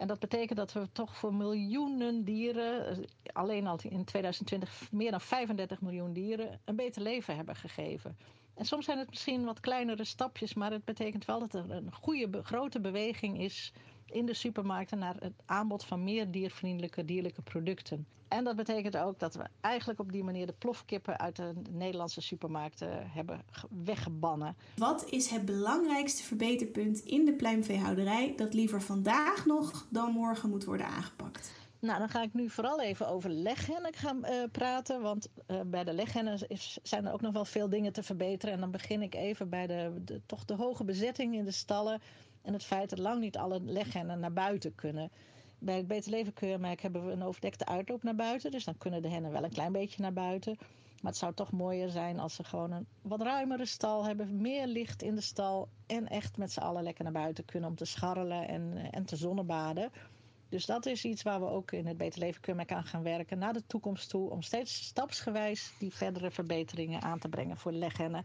En 0.00 0.06
dat 0.06 0.18
betekent 0.18 0.58
dat 0.58 0.72
we 0.72 0.92
toch 0.92 1.16
voor 1.16 1.34
miljoenen 1.34 2.24
dieren, 2.24 3.04
alleen 3.32 3.66
al 3.66 3.78
in 3.82 4.04
2020 4.04 4.88
meer 4.90 5.10
dan 5.10 5.20
35 5.20 5.80
miljoen 5.80 6.12
dieren, 6.12 6.60
een 6.64 6.76
beter 6.76 7.02
leven 7.02 7.36
hebben 7.36 7.56
gegeven. 7.56 8.16
En 8.54 8.64
soms 8.64 8.84
zijn 8.84 8.98
het 8.98 9.10
misschien 9.10 9.44
wat 9.44 9.60
kleinere 9.60 10.04
stapjes, 10.04 10.54
maar 10.54 10.70
het 10.70 10.84
betekent 10.84 11.24
wel 11.24 11.38
dat 11.38 11.54
er 11.54 11.70
een 11.70 11.92
goede, 11.92 12.42
grote 12.42 12.80
beweging 12.80 13.40
is 13.40 13.72
in 14.10 14.26
de 14.26 14.34
supermarkten 14.34 14.98
naar 14.98 15.16
het 15.18 15.32
aanbod 15.46 15.84
van 15.84 16.04
meer 16.04 16.30
diervriendelijke 16.30 17.04
dierlijke 17.04 17.42
producten. 17.42 18.06
En 18.28 18.44
dat 18.44 18.56
betekent 18.56 18.96
ook 18.96 19.18
dat 19.18 19.34
we 19.34 19.44
eigenlijk 19.60 20.00
op 20.00 20.12
die 20.12 20.24
manier 20.24 20.46
de 20.46 20.54
plofkippen 20.58 21.18
uit 21.18 21.36
de 21.36 21.52
Nederlandse 21.70 22.20
supermarkten 22.20 23.10
hebben 23.10 23.42
weggebannen. 23.84 24.56
Wat 24.76 25.04
is 25.08 25.28
het 25.28 25.44
belangrijkste 25.44 26.22
verbeterpunt 26.22 26.98
in 26.98 27.24
de 27.24 27.32
pluimveehouderij 27.32 28.32
dat 28.36 28.54
liever 28.54 28.82
vandaag 28.82 29.46
nog 29.46 29.86
dan 29.88 30.12
morgen 30.12 30.50
moet 30.50 30.64
worden 30.64 30.86
aangepakt? 30.86 31.52
Nou, 31.80 31.98
dan 31.98 32.08
ga 32.08 32.22
ik 32.22 32.34
nu 32.34 32.50
vooral 32.50 32.80
even 32.80 33.08
over 33.08 33.30
leghennen 33.30 33.94
gaan 33.94 34.24
uh, 34.24 34.30
praten. 34.52 35.00
Want 35.00 35.28
uh, 35.46 35.60
bij 35.66 35.84
de 35.84 35.92
leghennen 35.92 36.38
is, 36.48 36.78
zijn 36.82 37.06
er 37.06 37.12
ook 37.12 37.20
nog 37.20 37.32
wel 37.32 37.44
veel 37.44 37.68
dingen 37.68 37.92
te 37.92 38.02
verbeteren. 38.02 38.54
En 38.54 38.60
dan 38.60 38.70
begin 38.70 39.02
ik 39.02 39.14
even 39.14 39.48
bij 39.48 39.66
de, 39.66 39.92
de, 40.04 40.20
toch 40.26 40.44
de 40.44 40.54
hoge 40.54 40.84
bezetting 40.84 41.34
in 41.34 41.44
de 41.44 41.50
stallen. 41.50 42.00
En 42.42 42.52
het 42.52 42.64
feit 42.64 42.90
dat 42.90 42.98
lang 42.98 43.20
niet 43.20 43.36
alle 43.36 43.60
leghennen 43.60 44.20
naar 44.20 44.32
buiten 44.32 44.74
kunnen. 44.74 45.10
Bij 45.58 45.76
het 45.76 45.86
Beter 45.86 46.10
Leven 46.10 46.32
keurmerk 46.32 46.80
hebben 46.80 47.06
we 47.06 47.12
een 47.12 47.22
overdekte 47.22 47.66
uitloop 47.66 48.02
naar 48.02 48.14
buiten. 48.14 48.50
Dus 48.50 48.64
dan 48.64 48.78
kunnen 48.78 49.02
de 49.02 49.08
hennen 49.08 49.32
wel 49.32 49.44
een 49.44 49.50
klein 49.50 49.72
beetje 49.72 50.02
naar 50.02 50.12
buiten. 50.12 50.56
Maar 51.02 51.10
het 51.10 51.20
zou 51.20 51.34
toch 51.34 51.52
mooier 51.52 51.88
zijn 51.88 52.18
als 52.18 52.34
ze 52.34 52.44
gewoon 52.44 52.72
een 52.72 52.86
wat 53.02 53.22
ruimere 53.22 53.66
stal 53.66 54.04
hebben. 54.04 54.40
Meer 54.40 54.66
licht 54.66 55.02
in 55.02 55.14
de 55.14 55.20
stal. 55.20 55.68
En 55.86 56.08
echt 56.08 56.36
met 56.36 56.52
z'n 56.52 56.60
allen 56.60 56.82
lekker 56.82 57.04
naar 57.04 57.12
buiten 57.12 57.44
kunnen 57.44 57.70
om 57.70 57.76
te 57.76 57.84
scharrelen 57.84 58.48
en, 58.48 58.90
en 58.90 59.04
te 59.04 59.16
zonnebaden. 59.16 59.90
Dus 60.48 60.66
dat 60.66 60.86
is 60.86 61.04
iets 61.04 61.22
waar 61.22 61.40
we 61.40 61.46
ook 61.46 61.72
in 61.72 61.86
het 61.86 61.96
Beter 61.96 62.20
Leven 62.20 62.70
aan 62.70 62.84
gaan 62.84 63.02
werken. 63.02 63.38
Naar 63.38 63.52
de 63.52 63.66
toekomst 63.66 64.08
toe. 64.08 64.30
Om 64.30 64.42
steeds 64.42 64.84
stapsgewijs 64.84 65.72
die 65.78 65.94
verdere 65.94 66.30
verbeteringen 66.30 67.02
aan 67.02 67.18
te 67.18 67.28
brengen 67.28 67.56
voor 67.56 67.72
leghennen. 67.72 68.24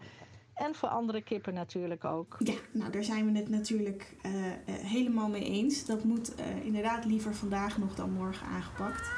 En 0.56 0.76
voor 0.76 0.90
andere 0.90 1.22
kippen 1.22 1.54
natuurlijk 1.54 2.06
ook. 2.06 2.36
Ja, 2.40 2.54
nou 2.72 2.92
daar 2.92 3.04
zijn 3.04 3.32
we 3.32 3.38
het 3.38 3.50
natuurlijk 3.50 4.16
uh, 4.26 4.32
uh, 4.36 4.50
helemaal 4.66 5.30
mee 5.30 5.44
eens. 5.44 5.86
Dat 5.86 6.04
moet 6.04 6.34
uh, 6.40 6.66
inderdaad 6.66 7.06
liever 7.06 7.36
vandaag 7.36 7.78
nog 7.78 7.96
dan 7.96 8.12
morgen 8.12 8.48
aangepakt. 8.48 9.12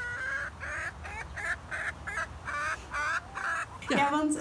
Ja, 3.89 3.97
ja 3.97 4.11
want 4.11 4.37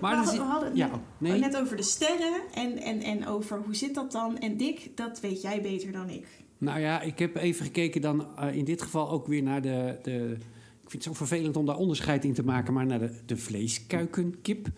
maar 0.00 0.24
we, 0.24 0.30
we 0.30 0.38
hadden 0.38 0.68
het 0.68 0.78
ja, 0.78 0.90
nee. 1.18 1.38
net 1.38 1.56
over 1.56 1.76
de 1.76 1.82
sterren 1.82 2.40
en, 2.54 2.78
en, 2.78 3.00
en 3.00 3.26
over 3.26 3.58
hoe 3.64 3.74
zit 3.74 3.94
dat 3.94 4.12
dan. 4.12 4.38
En 4.38 4.56
Dick, 4.56 4.96
dat 4.96 5.20
weet 5.20 5.42
jij 5.42 5.60
beter 5.62 5.92
dan 5.92 6.10
ik. 6.10 6.26
Nou 6.58 6.80
ja, 6.80 7.00
ik 7.00 7.18
heb 7.18 7.36
even 7.36 7.64
gekeken 7.64 8.00
dan 8.00 8.38
in 8.52 8.64
dit 8.64 8.82
geval 8.82 9.10
ook 9.10 9.26
weer 9.26 9.42
naar 9.42 9.62
de... 9.62 9.98
de 10.02 10.36
ik 10.82 10.92
vind 10.92 11.04
het 11.04 11.16
zo 11.16 11.24
vervelend 11.24 11.56
om 11.56 11.66
daar 11.66 11.76
onderscheid 11.76 12.24
in 12.24 12.34
te 12.34 12.44
maken, 12.44 12.74
maar 12.74 12.86
naar 12.86 12.98
de, 12.98 13.10
de 13.26 13.36
vleeskuikenkip 13.36 14.68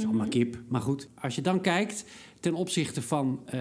is 0.00 0.06
allemaal 0.06 0.28
kip. 0.28 0.58
Maar 0.68 0.80
goed, 0.80 1.08
als 1.20 1.34
je 1.34 1.42
dan 1.42 1.60
kijkt 1.60 2.04
ten 2.40 2.54
opzichte 2.54 3.02
van 3.02 3.40
uh, 3.46 3.52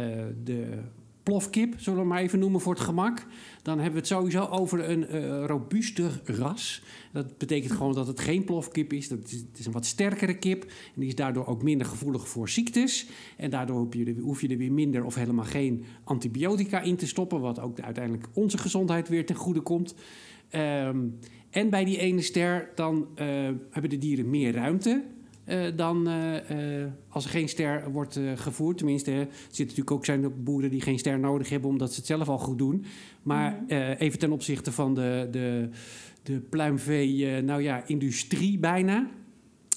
de 0.43 0.79
plofkip, 1.23 1.73
zullen 1.77 1.99
we 1.99 2.05
maar 2.05 2.21
even 2.21 2.39
noemen 2.39 2.61
voor 2.61 2.73
het 2.73 2.83
gemak. 2.83 3.25
Dan 3.61 3.73
hebben 3.75 3.93
we 3.93 3.99
het 3.99 4.07
sowieso 4.07 4.45
over 4.45 4.89
een 4.89 5.15
uh, 5.15 5.45
robuuster 5.45 6.21
ras. 6.23 6.83
Dat 7.11 7.37
betekent 7.37 7.71
gewoon 7.71 7.93
dat 7.93 8.07
het 8.07 8.19
geen 8.19 8.43
plofkip 8.43 8.93
is. 8.93 9.07
Dat 9.07 9.19
is. 9.25 9.31
Het 9.31 9.59
is 9.59 9.65
een 9.65 9.71
wat 9.71 9.85
sterkere 9.85 10.37
kip. 10.37 10.63
En 10.63 10.69
die 10.95 11.07
is 11.07 11.15
daardoor 11.15 11.45
ook 11.45 11.63
minder 11.63 11.87
gevoelig 11.87 12.27
voor 12.27 12.49
ziektes. 12.49 13.07
En 13.37 13.49
daardoor 13.49 13.77
hoef 13.77 13.93
je, 13.93 14.05
er, 14.05 14.19
hoef 14.19 14.41
je 14.41 14.47
er 14.47 14.57
weer 14.57 14.71
minder 14.71 15.05
of 15.05 15.15
helemaal 15.15 15.45
geen 15.45 15.85
antibiotica 16.03 16.81
in 16.81 16.95
te 16.95 17.07
stoppen. 17.07 17.39
Wat 17.39 17.59
ook 17.59 17.79
uiteindelijk 17.79 18.27
onze 18.33 18.57
gezondheid 18.57 19.09
weer 19.09 19.25
ten 19.25 19.35
goede 19.35 19.61
komt. 19.61 19.95
Um, 20.55 21.19
en 21.49 21.69
bij 21.69 21.85
die 21.85 21.97
ene 21.97 22.21
ster, 22.21 22.71
dan 22.75 23.07
uh, 23.15 23.25
hebben 23.69 23.89
de 23.89 23.97
dieren 23.97 24.29
meer 24.29 24.53
ruimte. 24.53 25.03
Uh, 25.49 25.65
dan 25.75 26.07
uh, 26.07 26.33
uh, 26.33 26.85
als 27.09 27.23
er 27.23 27.29
geen 27.29 27.49
ster 27.49 27.91
wordt 27.91 28.19
gevoerd. 28.35 28.77
Tenminste, 28.77 29.11
er 29.11 29.27
zitten 29.31 29.59
natuurlijk 29.59 29.91
ook, 29.91 30.05
zijn 30.05 30.25
ook 30.25 30.43
boeren 30.43 30.69
die 30.69 30.81
geen 30.81 30.99
ster 30.99 31.19
nodig 31.19 31.49
hebben 31.49 31.69
omdat 31.69 31.89
ze 31.89 31.95
het 31.95 32.05
zelf 32.05 32.29
al 32.29 32.37
goed 32.37 32.57
doen. 32.57 32.85
Maar 33.23 33.51
mm 33.51 33.65
-hmm. 33.67 33.77
even 33.77 34.19
ten 34.19 34.31
opzichte 34.31 34.71
van 34.71 34.93
de, 34.93 35.27
de, 35.31 35.69
de 36.23 36.39
pluimvee, 36.39 37.41
nou 37.41 37.61
ja, 37.61 37.83
industrie 37.85 38.57
bijna. 38.57 39.09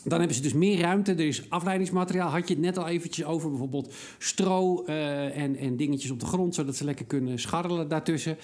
Dan 0.04 0.18
hebben 0.18 0.36
ze 0.36 0.42
dus 0.42 0.52
meer 0.52 0.80
ruimte. 0.80 1.12
Er 1.12 1.26
is 1.26 1.50
afleidingsmateriaal. 1.50 2.30
Had 2.30 2.48
je 2.48 2.54
het 2.54 2.62
net 2.62 2.78
al 2.78 2.88
eventjes 2.88 3.24
over. 3.24 3.50
Bijvoorbeeld 3.50 3.94
stro 4.18 4.84
uh, 4.86 5.36
en, 5.38 5.56
en 5.56 5.76
dingetjes 5.76 6.10
op 6.10 6.20
de 6.20 6.26
grond. 6.26 6.54
Zodat 6.54 6.76
ze 6.76 6.84
lekker 6.84 7.04
kunnen 7.04 7.38
scharrelen 7.38 7.88
daartussen. 7.88 8.36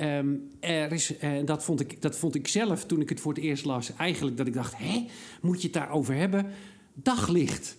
Um, 0.00 0.48
er 0.60 0.92
is, 0.92 1.22
uh, 1.22 1.30
dat, 1.44 1.64
vond 1.64 1.80
ik, 1.80 2.02
dat 2.02 2.16
vond 2.16 2.34
ik 2.34 2.48
zelf 2.48 2.84
toen 2.84 3.00
ik 3.00 3.08
het 3.08 3.20
voor 3.20 3.34
het 3.34 3.42
eerst 3.42 3.64
las. 3.64 3.92
Eigenlijk 3.96 4.36
dat 4.36 4.46
ik 4.46 4.54
dacht, 4.54 4.74
hè, 4.76 5.06
moet 5.40 5.60
je 5.60 5.68
het 5.68 5.76
daarover 5.76 6.14
hebben? 6.14 6.46
Daglicht. 7.02 7.76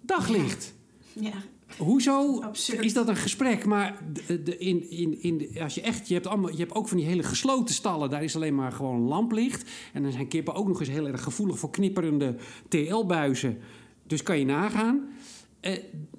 Daglicht. 0.00 0.74
Ja. 1.12 1.22
ja. 1.22 1.42
Hoezo 1.78 2.40
Absurd. 2.40 2.84
is 2.84 2.92
dat 2.92 3.08
een 3.08 3.16
gesprek? 3.16 3.64
Maar 3.64 3.98
de, 4.26 4.42
de, 4.42 4.58
in, 4.58 4.90
in, 4.90 5.22
in 5.22 5.60
als 5.62 5.74
je 5.74 5.80
echt, 5.80 6.08
je 6.08 6.14
hebt, 6.14 6.26
allemaal, 6.26 6.50
je 6.50 6.56
hebt 6.56 6.74
ook 6.74 6.88
van 6.88 6.96
die 6.96 7.06
hele 7.06 7.22
gesloten 7.22 7.74
stallen, 7.74 8.10
daar 8.10 8.24
is 8.24 8.36
alleen 8.36 8.54
maar 8.54 8.72
gewoon 8.72 9.00
lamplicht. 9.00 9.70
En 9.92 10.02
dan 10.02 10.12
zijn 10.12 10.28
kippen 10.28 10.54
ook 10.54 10.68
nog 10.68 10.80
eens 10.80 10.88
heel 10.88 11.06
erg 11.06 11.22
gevoelig 11.22 11.58
voor 11.58 11.70
knipperende 11.70 12.36
TL-buizen. 12.68 13.58
Dus 14.06 14.22
kan 14.22 14.38
je 14.38 14.44
nagaan. 14.44 15.08
Uh, 15.62 15.72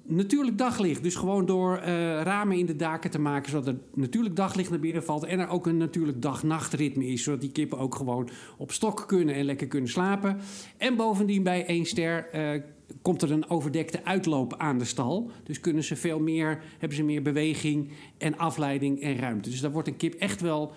natuurlijk 0.04 0.58
daglicht. 0.58 1.02
Dus 1.02 1.14
gewoon 1.14 1.46
door 1.46 1.78
uh, 1.78 1.84
ramen 2.22 2.56
in 2.56 2.66
de 2.66 2.76
daken 2.76 3.10
te 3.10 3.18
maken, 3.18 3.50
zodat 3.50 3.66
er 3.66 3.78
natuurlijk 3.94 4.36
daglicht 4.36 4.70
naar 4.70 4.80
binnen 4.80 5.04
valt. 5.04 5.24
En 5.24 5.38
er 5.38 5.48
ook 5.48 5.66
een 5.66 5.76
natuurlijk 5.76 6.22
dag-nachtritme 6.22 7.06
is, 7.06 7.22
zodat 7.22 7.40
die 7.40 7.52
kippen 7.52 7.78
ook 7.78 7.94
gewoon 7.94 8.28
op 8.56 8.72
stok 8.72 9.04
kunnen 9.06 9.34
en 9.34 9.44
lekker 9.44 9.66
kunnen 9.66 9.90
slapen. 9.90 10.38
En 10.76 10.96
bovendien 10.96 11.42
bij 11.42 11.66
één 11.66 11.84
ster 11.84 12.28
uh, 12.34 12.62
komt 13.02 13.22
er 13.22 13.30
een 13.30 13.50
overdekte 13.50 14.04
uitloop 14.04 14.56
aan 14.56 14.78
de 14.78 14.84
stal. 14.84 15.30
Dus 15.44 15.60
kunnen 15.60 15.84
ze 15.84 15.96
veel 15.96 16.20
meer, 16.20 16.62
hebben 16.78 16.96
ze 16.96 17.02
meer 17.04 17.22
beweging 17.22 17.90
en 18.18 18.38
afleiding 18.38 19.00
en 19.00 19.16
ruimte. 19.16 19.50
Dus 19.50 19.60
daar 19.60 19.72
wordt 19.72 19.88
een 19.88 19.96
kip 19.96 20.14
echt 20.14 20.40
wel 20.40 20.72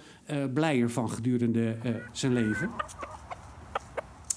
blijer 0.54 0.90
van 0.90 1.10
gedurende 1.10 1.78
zijn 2.12 2.34
leven. 2.34 2.70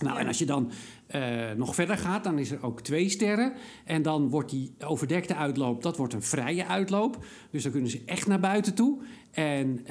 Nou, 0.00 0.18
en 0.18 0.26
als 0.26 0.38
je 0.38 0.47
dan 0.47 0.70
uh, 1.14 1.50
nog 1.56 1.74
verder 1.74 1.98
gaat, 1.98 2.24
dan 2.24 2.38
is 2.38 2.50
er 2.50 2.62
ook 2.62 2.80
twee 2.80 3.08
sterren. 3.08 3.52
En 3.84 4.02
dan 4.02 4.28
wordt 4.28 4.50
die 4.50 4.74
overdekte 4.84 5.34
uitloop, 5.34 5.82
dat 5.82 5.96
wordt 5.96 6.14
een 6.14 6.22
vrije 6.22 6.66
uitloop. 6.66 7.24
Dus 7.50 7.62
dan 7.62 7.72
kunnen 7.72 7.90
ze 7.90 8.02
echt 8.06 8.26
naar 8.26 8.40
buiten 8.40 8.74
toe. 8.74 8.98
En 9.30 9.86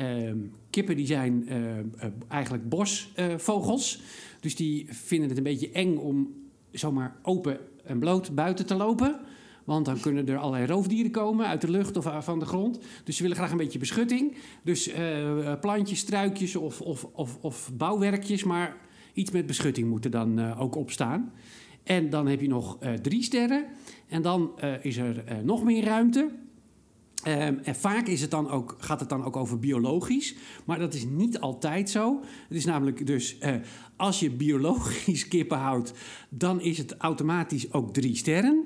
kippen 0.70 0.96
die 0.96 1.06
zijn 1.06 1.50
eigenlijk 2.28 2.70
bosvogels. 2.70 4.02
dus 4.40 4.56
die 4.56 4.88
vinden 4.90 5.30
het 5.30 5.38
een 5.38 5.44
beetje 5.44 5.72
eng 5.72 5.98
om 5.98 6.34
zomaar 6.72 7.16
open 7.22 7.60
en 7.84 8.00
bloot 8.00 8.36
buiten 8.36 8.66
te 8.66 8.76
lopen. 8.76 9.20
Want 9.68 9.86
dan 9.86 10.00
kunnen 10.00 10.28
er 10.28 10.38
allerlei 10.38 10.66
roofdieren 10.66 11.12
komen 11.12 11.48
uit 11.48 11.62
de 11.62 11.72
lucht 11.72 11.98
of 11.98 12.06
eh, 12.06 12.22
van 12.22 12.40
de 12.40 12.46
grond. 12.46 12.80
Dus 13.04 13.16
ze 13.16 13.22
willen 13.22 13.38
graag 13.38 13.52
een 13.52 13.58
beetje 13.58 13.80
beschutting. 13.80 14.36
Dus 14.64 14.88
eh, 14.88 15.60
plantjes, 15.62 16.00
struikjes 16.00 16.56
of, 16.56 16.82
of, 16.82 17.08
of, 17.14 17.38
of 17.42 17.72
bouwwerkjes. 17.74 18.44
Maar 18.44 18.76
iets 19.18 19.32
met 19.32 19.46
beschutting 19.46 19.90
moet 19.90 20.06
er 20.06 20.12
dan 20.12 20.40
eh, 20.40 20.62
ook 20.62 20.76
op 20.76 20.92
staan. 20.92 21.32
En 21.84 22.10
dan 22.10 22.28
heb 22.28 22.42
je 22.42 22.48
nog 22.48 22.78
eh, 22.80 22.94
drie 22.94 23.24
sterren. 23.24 23.66
En 24.08 24.22
dan 24.22 24.52
eh, 24.60 24.86
is 24.86 24.98
er 24.98 25.24
nog 25.44 25.64
meer 25.64 25.84
ruimte. 25.84 26.30
Ehm, 27.24 27.58
en 27.64 27.76
vaak 27.76 28.08
is 28.08 28.22
het 28.22 28.32
dan 28.32 28.50
ook, 28.50 28.76
gaat 28.80 29.00
het 29.00 29.10
dan 29.10 29.24
ook 29.24 29.36
over 29.36 29.60
biologisch. 29.60 30.36
Maar 30.66 30.80
dat 30.80 30.94
is 30.94 31.06
niet 31.06 31.40
altijd 31.40 31.90
zo. 31.90 32.20
Het 32.48 32.58
is 32.58 32.66
namelijk 32.66 33.06
dus, 33.06 33.38
als 33.96 34.20
je 34.20 34.32
biologisch 34.32 35.28
kippen 35.34 35.58
houdt, 35.58 35.94
dan 36.30 36.62
is 36.62 36.78
het 36.78 36.98
automatisch 36.98 37.74
ook 37.74 37.94
drie 37.94 38.16
sterren. 38.16 38.66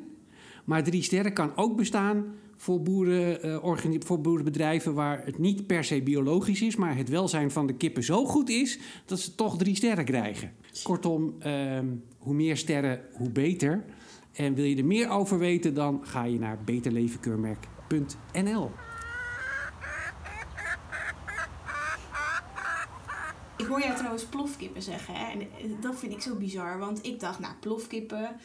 Maar 0.65 0.83
drie 0.83 1.01
sterren 1.01 1.33
kan 1.33 1.55
ook 1.55 1.77
bestaan 1.77 2.25
voor, 2.61 2.81
boeren, 2.81 3.41
eh, 3.41 3.99
voor 3.99 4.21
boerenbedrijven 4.21 4.93
waar 4.93 5.25
het 5.25 5.37
niet 5.37 5.67
per 5.67 5.83
se 5.83 6.01
biologisch 6.01 6.61
is, 6.61 6.75
maar 6.75 6.97
het 6.97 7.09
welzijn 7.09 7.51
van 7.51 7.67
de 7.67 7.73
kippen 7.73 8.03
zo 8.03 8.25
goed 8.25 8.49
is 8.49 8.79
dat 9.05 9.19
ze 9.19 9.35
toch 9.35 9.57
drie 9.57 9.75
sterren 9.75 10.05
krijgen. 10.05 10.51
Kortom, 10.83 11.35
ehm, 11.39 11.85
hoe 12.17 12.33
meer 12.33 12.57
sterren, 12.57 13.01
hoe 13.13 13.29
beter. 13.29 13.83
En 14.33 14.53
wil 14.53 14.65
je 14.65 14.75
er 14.75 14.85
meer 14.85 15.09
over 15.09 15.39
weten, 15.39 15.73
dan 15.73 15.99
ga 16.03 16.23
je 16.23 16.39
naar 16.39 16.63
beterlevenkeurmerk.nl. 16.63 18.71
Ik 23.57 23.65
hoor 23.65 23.79
jou 23.79 23.95
trouwens 23.95 24.25
plofkippen 24.25 24.81
zeggen. 24.81 25.15
Hè? 25.15 25.31
En 25.31 25.41
eh, 25.41 25.47
dat 25.81 25.99
vind 25.99 26.11
ik 26.11 26.21
zo 26.21 26.35
bizar. 26.35 26.79
Want 26.79 27.05
ik 27.05 27.19
dacht, 27.19 27.39
nou, 27.39 27.53
plofkippen, 27.59 28.35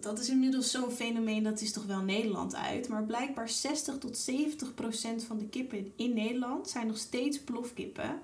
dat, 0.00 0.18
is 0.18 0.28
inmiddels 0.28 0.70
zo'n 0.70 0.90
fenomeen, 0.90 1.42
dat 1.42 1.60
is 1.60 1.72
toch 1.72 1.84
wel 1.84 2.00
Nederland 2.00 2.56
uit. 2.56 2.88
Maar 2.88 3.04
blijkbaar 3.04 3.48
60 3.48 3.98
tot 3.98 4.16
70 4.16 4.74
procent 4.74 5.24
van 5.24 5.38
de 5.38 5.48
kippen 5.48 5.92
in 5.96 6.14
Nederland 6.14 6.68
zijn 6.68 6.86
nog 6.86 6.96
steeds 6.96 7.40
plofkippen. 7.40 8.20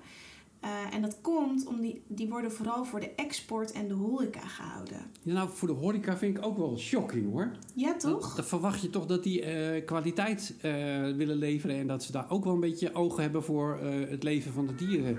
Eh, 0.59 0.93
en 0.93 1.01
dat 1.01 1.21
komt 1.21 1.65
omdat 1.65 1.81
die, 1.81 2.01
die 2.07 2.29
worden 2.29 2.51
vooral 2.51 2.85
voor 2.85 2.99
de 2.99 3.09
export 3.15 3.71
en 3.71 3.87
de 3.87 3.93
horeca 3.93 4.47
gehouden. 4.47 4.97
Ja, 5.21 5.33
nou, 5.33 5.49
voor 5.53 5.67
de 5.67 5.73
horeca 5.73 6.17
vind 6.17 6.37
ik 6.37 6.45
ook 6.45 6.57
wel 6.57 6.77
shocking 6.77 7.31
hoor. 7.31 7.51
Ja, 7.73 7.95
toch? 7.95 8.35
dan 8.35 8.45
verwacht 8.45 8.81
je 8.81 8.89
toch 8.89 9.05
dat 9.05 9.23
die 9.23 9.41
eh, 9.41 9.85
kwaliteit 9.85 10.53
eh, 10.61 10.71
willen 11.01 11.35
leveren 11.35 11.75
en 11.75 11.87
dat 11.87 12.03
ze 12.03 12.11
daar 12.11 12.29
ook 12.29 12.43
wel 12.43 12.53
een 12.53 12.59
beetje 12.59 12.93
ogen 12.93 13.21
hebben 13.21 13.43
voor 13.43 13.79
het 14.09 14.23
leven 14.23 14.53
van 14.53 14.67
de 14.67 14.75
dieren. 14.75 15.17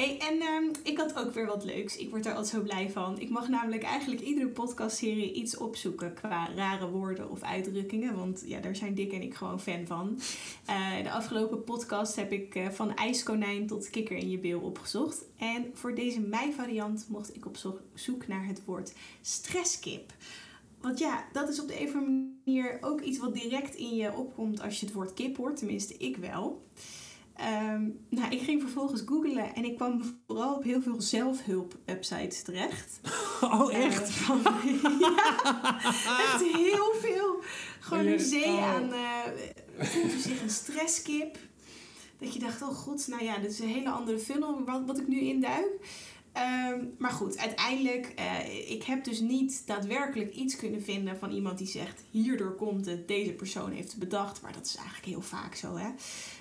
Hey, 0.00 0.18
en 0.18 0.40
ehm, 0.40 0.64
ik 0.82 0.98
had 0.98 1.18
ook 1.18 1.32
weer 1.34 1.46
wat 1.46 1.64
leuks. 1.64 1.96
Ik 1.96 2.10
word 2.10 2.24
daar 2.24 2.34
altijd 2.34 2.54
zo 2.54 2.62
blij 2.62 2.90
van. 2.90 3.18
Ik 3.18 3.30
mag 3.30 3.48
namelijk 3.48 3.82
eigenlijk 3.82 4.20
iedere 4.20 4.48
podcastserie 4.48 5.32
iets 5.32 5.56
opzoeken 5.56 6.14
qua 6.14 6.48
rare 6.54 6.88
woorden 6.90 7.30
of 7.30 7.42
uitdrukkingen. 7.42 8.16
Want 8.16 8.42
ja, 8.46 8.60
daar 8.60 8.76
zijn 8.76 8.94
Dick 8.94 9.12
en 9.12 9.22
ik 9.22 9.34
gewoon 9.34 9.60
fan 9.60 9.86
van. 9.86 10.20
Eh, 10.66 11.02
de 11.02 11.10
afgelopen 11.10 11.64
podcast 11.64 12.16
heb 12.16 12.32
ik 12.32 12.54
eh, 12.54 12.68
van 12.68 12.94
ijskonijn 12.94 13.66
tot 13.66 13.90
kikker 13.90 14.16
in 14.16 14.30
je 14.30 14.38
bil 14.38 14.60
opgezocht. 14.60 15.24
En 15.38 15.70
voor 15.74 15.94
deze 15.94 16.20
mei-variant 16.20 17.06
mocht 17.08 17.36
ik 17.36 17.46
op 17.46 17.56
zo- 17.56 17.80
zoek 17.94 18.26
naar 18.26 18.46
het 18.46 18.64
woord 18.64 18.92
stresskip. 19.20 20.12
Want 20.80 20.98
ja, 20.98 21.24
dat 21.32 21.48
is 21.48 21.60
op 21.60 21.68
de 21.68 21.80
een 21.80 21.88
of 21.88 21.94
andere 21.94 22.30
manier 22.44 22.78
ook 22.80 23.00
iets 23.00 23.18
wat 23.18 23.34
direct 23.34 23.74
in 23.74 23.96
je 23.96 24.12
opkomt 24.12 24.60
als 24.62 24.80
je 24.80 24.86
het 24.86 24.94
woord 24.94 25.14
kip 25.14 25.36
hoort. 25.36 25.56
Tenminste, 25.56 25.96
ik 25.96 26.16
wel. 26.16 26.62
Ehm, 27.40 27.88
nou, 28.08 28.30
ik 28.30 28.40
ging 28.40 28.60
vervolgens 28.60 29.02
googlen 29.06 29.54
en 29.54 29.64
ik 29.64 29.76
kwam 29.76 30.02
vooral 30.26 30.54
op 30.54 30.62
heel 30.62 30.82
veel 30.82 31.00
zelfhulp-websites 31.00 32.42
terecht. 32.42 33.00
Oh, 33.40 33.74
Eh, 33.74 33.90
van, 33.90 34.40
ja, 35.00 35.80
echt 36.24 36.42
heel 36.52 36.92
veel. 37.00 37.42
Gewoon 37.80 38.06
een 38.06 38.20
zee 38.20 38.44
oh. 38.44 38.74
aan. 38.74 38.92
eh 38.92 39.86
voelt 39.86 40.12
u 40.12 40.18
zich 40.18 40.42
een 40.42 40.50
stresskip? 40.50 41.38
Dat 42.18 42.32
je 42.32 42.38
dacht, 42.38 42.62
oh 42.62 42.68
god, 42.68 43.06
nou 43.08 43.24
ja, 43.24 43.38
dit 43.38 43.50
is 43.50 43.58
een 43.58 43.68
hele 43.68 43.90
andere 43.90 44.18
film 44.18 44.64
wat, 44.64 44.82
wat 44.86 44.98
ik 44.98 45.08
nu 45.08 45.20
induik. 45.20 45.78
Ehm, 46.32 46.84
maar 46.98 47.10
goed, 47.10 47.38
uiteindelijk, 47.38 48.12
eh, 48.16 48.70
ik 48.70 48.82
heb 48.82 49.04
dus 49.04 49.20
niet 49.20 49.62
daadwerkelijk 49.66 50.34
iets 50.34 50.56
kunnen 50.56 50.82
vinden 50.82 51.18
van 51.18 51.30
iemand 51.30 51.58
die 51.58 51.66
zegt, 51.66 52.02
hierdoor 52.10 52.54
komt 52.54 52.86
het, 52.86 53.08
deze 53.08 53.32
persoon 53.32 53.70
heeft 53.72 53.90
het 53.90 54.00
bedacht. 54.00 54.42
Maar 54.42 54.52
dat 54.52 54.66
is 54.66 54.76
eigenlijk 54.76 55.06
heel 55.06 55.20
vaak 55.20 55.54
zo, 55.54 55.76
hè. 55.76 55.88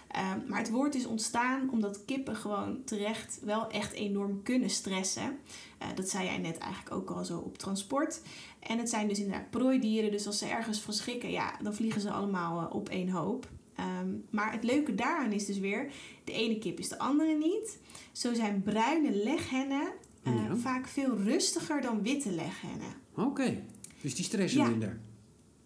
Ehm, 0.10 0.40
maar 0.48 0.60
het 0.60 0.70
woord 0.70 0.96
is 0.96 1.06
ontstaan 1.06 1.70
omdat 1.72 2.06
kippen 2.06 2.36
gewoon 2.36 2.84
terecht 2.84 3.40
wel 3.44 3.70
echt 3.70 3.94
enorm 3.94 4.44
kunnen 4.44 4.70
stressen. 4.70 5.38
Eh, 5.78 5.88
dat 5.96 6.10
zei 6.10 6.26
jij 6.26 6.38
net 6.38 6.58
eigenlijk 6.58 6.96
ook 6.96 7.10
al 7.10 7.26
zo 7.26 7.38
op 7.38 7.58
transport. 7.58 8.22
En 8.60 8.78
het 8.78 8.90
zijn 8.90 9.08
dus 9.08 9.20
inderdaad 9.20 9.50
prooidieren, 9.50 10.12
dus 10.12 10.28
als 10.28 10.38
ze 10.38 10.46
ergens 10.46 10.80
van 10.80 10.94
schrikken, 10.94 11.32
ja, 11.32 11.58
dan 11.64 11.74
vliegen 11.76 12.02
ze 12.02 12.12
allemaal 12.12 12.62
eh, 12.70 12.76
op 12.76 12.90
één 12.90 13.10
hoop. 13.10 13.48
Ehm, 13.76 14.08
maar 14.30 14.52
het 14.52 14.64
leuke 14.64 14.96
daaraan 14.96 15.32
is 15.32 15.46
dus 15.46 15.58
weer, 15.60 15.92
de 16.24 16.32
ene 16.32 16.60
kip 16.60 16.80
is 16.80 16.90
de 16.90 17.00
andere 17.00 17.38
niet. 17.38 17.78
Zo 18.12 18.34
zijn 18.34 18.62
bruine 18.64 19.12
leghennen 19.12 19.88
eh, 20.24 20.34
Ja. 20.34 20.56
vaak 20.56 20.88
veel 20.88 21.18
rustiger 21.18 21.82
dan 21.82 22.02
witte 22.02 22.32
leghennen. 22.32 22.94
Oké, 23.16 23.64
dus 24.02 24.16
die 24.16 24.26
stressen 24.26 24.60
Ja. 24.62 24.68
minder. 24.70 25.00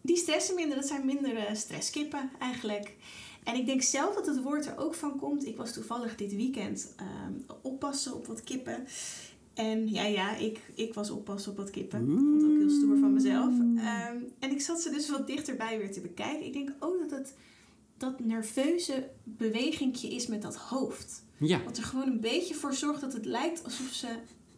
Die 0.02 0.18
stressen 0.18 0.56
minder, 0.56 0.76
dat 0.76 0.88
zijn 0.88 1.06
minder 1.06 1.56
stresskippen 1.56 2.30
eigenlijk. 2.40 2.96
En 3.44 3.56
ik 3.56 3.66
denk 3.66 3.82
zelf 3.82 4.16
dat 4.16 4.26
het 4.26 4.42
woord 4.42 4.66
er 4.66 4.78
ook 4.78 4.94
van 4.94 5.16
komt. 5.20 5.46
Ik 5.46 5.58
was 5.58 5.74
toevallig 5.74 6.16
dit 6.16 6.36
weekend 6.36 6.94
ehm, 6.96 7.56
oppassen 7.62 8.14
op 8.16 8.28
wat 8.28 8.44
kippen. 8.44 8.84
En 9.54 9.90
ja, 9.90 10.04
ja, 10.06 10.36
ik, 10.36 10.60
ik 10.74 10.94
was 10.94 11.10
oppassen 11.10 11.52
op 11.52 11.58
wat 11.58 11.70
kippen. 11.70 12.00
Ik 12.02 12.18
vond 12.18 12.42
het 12.42 12.52
ook 12.52 12.58
heel 12.58 12.70
stoer 12.70 12.98
van 12.98 13.14
mezelf. 13.14 13.54
Ehm, 13.78 14.18
en 14.40 14.52
ik 14.52 14.62
zat 14.62 14.82
ze 14.82 14.90
dus 14.90 15.10
wat 15.10 15.28
dichterbij 15.28 15.78
weer 15.78 15.92
te 15.92 16.02
bekijken. 16.02 16.46
Ik 16.46 16.54
denk 16.54 16.72
ook 16.80 17.00
dat 17.00 17.20
het 17.20 17.34
dat 17.98 18.20
nerveuze 18.20 19.10
bewegingje 19.24 20.08
is 20.08 20.28
met 20.28 20.42
dat 20.42 20.56
hoofd. 20.56 21.24
Ja, 21.38 21.64
Wat 21.64 21.78
er 21.78 21.84
gewoon 21.84 22.08
een 22.08 22.20
beetje 22.20 22.54
voor 22.54 22.74
zorgt 22.74 23.02
dat 23.02 23.14
het 23.14 23.26
lijkt 23.26 23.64
alsof 23.64 23.88
ze 23.88 24.08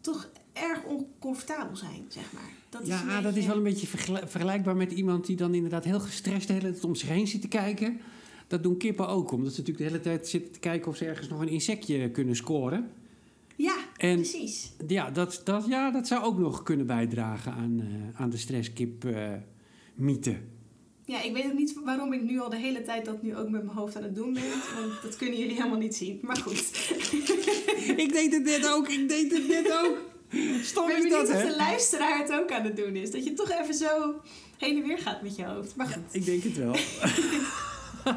toch 0.00 0.30
erg 0.52 0.84
oncomfortabel 0.84 1.76
zijn, 1.76 2.04
zeg 2.08 2.32
maar. 2.32 2.50
Dat 2.68 2.82
is 2.82 2.88
ja 2.88 3.16
een 3.16 3.22
dat 3.22 3.36
is 3.36 3.46
wel 3.46 3.56
een 3.56 3.62
beetje 3.62 3.86
vergel- 3.86 4.26
vergelijkbaar 4.28 4.76
met 4.76 4.92
iemand 4.92 5.26
die 5.26 5.36
dan 5.36 5.54
inderdaad 5.54 5.84
heel 5.84 6.00
gestrest 6.00 6.46
de 6.46 6.52
hele 6.52 6.70
tijd 6.70 6.84
om 6.84 6.94
zich 6.94 7.08
heen 7.08 7.26
zit 7.26 7.40
te 7.40 7.48
kijken. 7.48 8.00
Dat 8.46 8.62
doen 8.62 8.76
kippen 8.76 9.08
ook, 9.08 9.30
omdat 9.32 9.52
ze 9.52 9.58
natuurlijk 9.58 9.86
de 9.86 9.92
hele 9.92 10.02
tijd 10.04 10.28
zitten 10.28 10.52
te 10.52 10.58
kijken 10.58 10.90
of 10.90 10.96
ze 10.96 11.04
ergens 11.04 11.28
nog 11.28 11.40
een 11.40 11.48
insectje 11.48 12.10
kunnen 12.10 12.36
scoren. 12.36 12.90
Ja, 13.56 13.76
En 13.96 14.14
precies. 14.14 14.72
ja, 14.86 15.10
dat, 15.10 15.40
dat, 15.44 15.64
ja, 15.68 15.90
dat 15.90 16.06
zou 16.06 16.24
ook 16.24 16.38
nog 16.38 16.62
kunnen 16.62 16.86
bijdragen 16.86 17.52
aan, 17.52 17.80
eh, 17.80 18.20
aan 18.20 18.30
de 18.30 18.36
stresskip-mythe. 18.36 20.36
Ja, 21.04 21.22
ik 21.22 21.32
weet 21.32 21.44
ook 21.44 21.52
niet 21.52 21.74
waarom 21.84 22.12
ik 22.12 22.22
nu 22.22 22.40
al 22.40 22.50
de 22.50 22.56
hele 22.56 22.82
tijd 22.82 23.04
dat 23.04 23.22
nu 23.22 23.36
ook 23.36 23.48
met 23.48 23.64
mijn 23.64 23.76
hoofd 23.76 23.96
aan 23.96 24.02
het 24.02 24.14
doen 24.14 24.32
ben. 24.32 24.42
Want 24.80 25.02
dat 25.02 25.16
kunnen 25.16 25.38
jullie 25.38 25.54
helemaal 25.54 25.78
niet 25.78 25.96
zien. 25.96 26.18
Maar 26.22 26.36
goed. 26.36 26.58
ik 28.04 28.12
deed 28.12 28.32
het 28.32 28.44
net 28.44 28.68
ook, 28.72 28.88
ik 28.88 29.08
deed 29.08 29.32
het 29.32 29.48
net 29.48 29.72
ook. 29.82 29.98
Stom 30.62 30.90
Ik 30.90 30.96
is 30.96 31.10
dat, 31.10 31.28
hè? 31.28 31.46
de 31.46 31.56
luisteraar 31.56 32.18
het 32.18 32.32
ook 32.32 32.52
aan 32.52 32.64
het 32.64 32.76
doen 32.76 32.96
is. 32.96 33.10
Dat 33.10 33.24
je 33.24 33.32
toch 33.32 33.50
even 33.50 33.74
zo 33.74 34.14
heen 34.58 34.82
en 34.82 34.88
weer 34.88 34.98
gaat 34.98 35.22
met 35.22 35.36
je 35.36 35.44
hoofd. 35.44 35.76
Maar 35.76 35.86
goed. 35.86 36.02
Ik 36.10 36.24
denk 36.24 36.42
het 36.42 36.56
wel. 36.56 36.72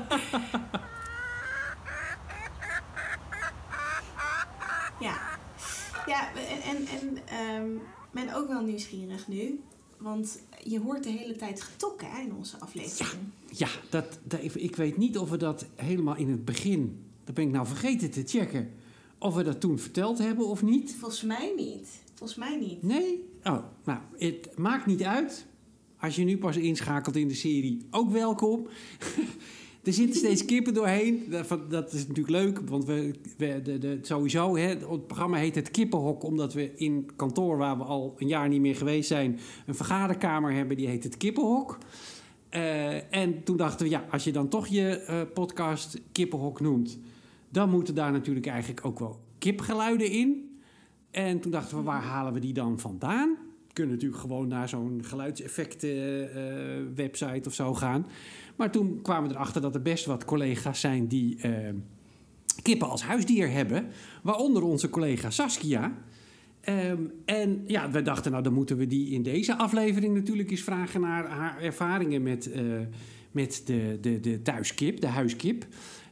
Ja, 4.99 5.17
ja 6.05 6.29
en, 6.35 6.61
en, 6.61 6.85
en 6.85 7.17
ehm, 7.25 7.69
ben 8.11 8.35
ook 8.35 8.47
wel 8.47 8.61
nieuwsgierig 8.61 9.27
nu. 9.27 9.59
Want 9.97 10.39
je 10.63 10.79
hoort 10.79 11.03
de 11.03 11.09
hele 11.09 11.35
tijd 11.35 11.61
getokken 11.61 12.11
hè, 12.11 12.21
in 12.21 12.33
onze 12.33 12.59
aflevering. 12.59 13.21
Ja, 13.51 13.67
dat, 13.89 14.19
dat, 14.23 14.39
ik 14.53 14.75
weet 14.75 14.97
niet 14.97 15.17
of 15.17 15.29
we 15.29 15.37
dat 15.37 15.65
helemaal 15.75 16.15
in 16.15 16.29
het 16.29 16.45
begin... 16.45 17.03
Dat 17.23 17.35
ben 17.35 17.45
ik 17.45 17.51
nou 17.51 17.67
vergeten 17.67 18.11
te 18.11 18.23
checken. 18.25 18.71
Of 19.17 19.35
we 19.35 19.43
dat 19.43 19.59
toen 19.59 19.79
verteld 19.79 20.17
hebben 20.17 20.47
of 20.47 20.61
niet. 20.61 20.95
Volgens 20.99 21.21
mij 21.21 21.53
niet. 21.55 21.87
Volgens 22.13 22.39
mij 22.39 22.57
niet. 22.57 22.83
Nee? 22.83 23.23
Oh, 23.43 23.63
nou, 23.83 23.99
het 24.17 24.57
maakt 24.57 24.85
niet 24.85 25.03
uit. 25.03 25.45
Als 25.99 26.15
je 26.15 26.23
nu 26.23 26.37
pas 26.37 26.57
inschakelt 26.57 27.15
in 27.15 27.27
de 27.27 27.33
serie, 27.33 27.87
ook 27.91 28.11
welkom. 28.11 28.67
er 29.83 29.93
zitten 29.93 30.15
steeds 30.15 30.45
kippen 30.45 30.73
doorheen. 30.73 31.25
Dat, 31.29 31.71
dat 31.71 31.93
is 31.93 32.07
natuurlijk 32.07 32.29
leuk, 32.29 32.59
want 32.69 32.85
we, 32.85 33.13
we 33.37 33.61
de, 33.61 33.77
de, 33.77 33.99
sowieso... 34.01 34.57
Hè, 34.57 34.67
het 34.67 35.07
programma 35.07 35.37
heet 35.37 35.55
het 35.55 35.71
Kippenhok... 35.71 36.23
omdat 36.23 36.53
we 36.53 36.75
in 36.75 37.09
kantoor, 37.15 37.57
waar 37.57 37.77
we 37.77 37.83
al 37.83 38.15
een 38.17 38.27
jaar 38.27 38.47
niet 38.47 38.61
meer 38.61 38.75
geweest 38.75 39.07
zijn... 39.07 39.39
een 39.65 39.75
vergaderkamer 39.75 40.53
hebben, 40.53 40.77
die 40.77 40.87
heet 40.87 41.03
het 41.03 41.17
Kippenhok. 41.17 41.77
Eh, 42.49 43.13
en 43.13 43.43
toen 43.43 43.57
dachten 43.57 43.85
we, 43.85 43.91
ja, 43.91 44.05
als 44.11 44.23
je 44.23 44.31
dan 44.31 44.47
toch 44.47 44.67
je 44.67 44.99
eh, 44.99 45.21
podcast 45.33 46.01
Kippenhok 46.11 46.59
noemt... 46.59 46.99
dan 47.49 47.69
moeten 47.69 47.95
daar 47.95 48.11
natuurlijk 48.11 48.47
eigenlijk 48.47 48.85
ook 48.85 48.99
wel 48.99 49.19
kipgeluiden 49.37 50.11
in... 50.11 50.47
En 51.11 51.39
toen 51.39 51.51
dachten 51.51 51.77
we, 51.77 51.83
waar 51.83 52.01
halen 52.01 52.33
we 52.33 52.39
die 52.39 52.53
dan 52.53 52.79
vandaan? 52.79 53.37
Kunnen 53.79 53.97
natuurlijk 53.97 54.21
gewoon 54.23 54.47
naar 54.47 54.69
zo'n 54.69 55.01
geluidseffecten 55.03 56.33
eh, 56.33 56.43
website 56.95 57.49
of 57.49 57.53
zo 57.53 57.73
gaan. 57.73 58.05
Maar 58.55 58.71
toen 58.71 59.01
kwamen 59.01 59.29
we 59.29 59.35
erachter 59.35 59.61
dat 59.61 59.75
er 59.75 59.81
best 59.81 60.05
wat 60.05 60.25
collega's 60.25 60.79
zijn 60.79 61.07
die 61.07 61.41
eh, 61.41 61.51
kippen 62.61 62.89
als 62.89 63.03
huisdier 63.03 63.51
hebben. 63.51 63.87
Waaronder 64.23 64.63
onze 64.63 64.89
collega 64.89 65.29
Saskia. 65.29 65.97
Ehm, 66.61 67.01
en 67.25 67.63
ja, 67.67 67.91
we 67.91 68.01
dachten, 68.01 68.31
nou 68.31 68.43
dan 68.43 68.53
moeten 68.53 68.77
we 68.77 68.87
die 68.87 69.09
in 69.09 69.23
deze 69.23 69.57
aflevering 69.57 70.13
natuurlijk 70.13 70.51
eens 70.51 70.63
vragen 70.63 71.01
naar 71.01 71.27
haar 71.27 71.61
ervaringen 71.61 72.23
met, 72.23 72.51
met 73.31 73.61
de, 73.65 73.97
de, 74.01 74.19
de 74.19 74.41
thuiskip, 74.41 74.99
de 75.01 75.07
huiskip. 75.07 75.65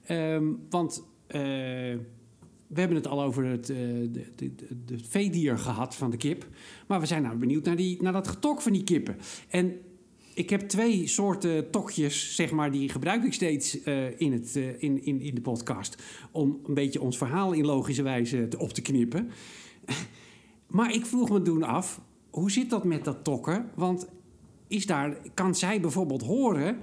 Um, 0.09 0.59
want 0.69 1.03
we 2.67 2.79
hebben 2.79 2.97
het 2.97 3.07
al 3.07 3.23
over 3.23 3.45
het, 3.45 3.69
uh, 3.69 3.77
de, 4.11 4.31
de, 4.35 4.55
de, 4.85 4.97
veedier 5.07 5.57
gehad 5.57 5.95
van 5.95 6.09
de 6.09 6.17
kip. 6.17 6.47
Maar 6.87 6.99
we 6.99 7.05
zijn 7.05 7.21
nou 7.21 7.37
benieuwd 7.37 7.65
naar, 7.65 7.75
die, 7.75 8.01
naar 8.01 8.13
dat 8.13 8.27
getok 8.27 8.61
van 8.61 8.71
die 8.71 8.83
kippen. 8.83 9.17
En 9.49 9.79
ik 10.33 10.49
heb 10.49 10.61
twee 10.61 11.07
soorten 11.07 11.71
tokjes, 11.71 12.35
zeg 12.35 12.51
maar, 12.51 12.71
die 12.71 12.89
gebruik 12.89 13.23
ik 13.23 13.33
steeds 13.33 13.85
uh, 13.85 14.19
in, 14.19 14.33
het, 14.33 14.55
uh, 14.55 14.81
in, 14.83 15.05
in, 15.05 15.21
in 15.21 15.35
de 15.35 15.41
podcast. 15.41 16.03
Om 16.31 16.59
een 16.65 16.73
beetje 16.73 17.01
ons 17.01 17.17
verhaal 17.17 17.51
in 17.51 17.65
logische 17.65 18.03
wijze 18.03 18.47
te, 18.47 18.59
op 18.59 18.73
te 18.73 18.81
knippen. 18.81 19.29
maar 20.67 20.93
ik 20.93 21.05
vroeg 21.05 21.29
me 21.29 21.41
toen 21.41 21.63
af, 21.63 22.01
hoe 22.29 22.51
zit 22.51 22.69
dat 22.69 22.83
met 22.83 23.05
dat 23.05 23.23
tokken? 23.23 23.69
Want 23.75 24.07
is 24.67 24.85
daar, 24.85 25.17
kan 25.33 25.55
zij 25.55 25.81
bijvoorbeeld 25.81 26.21
horen 26.21 26.77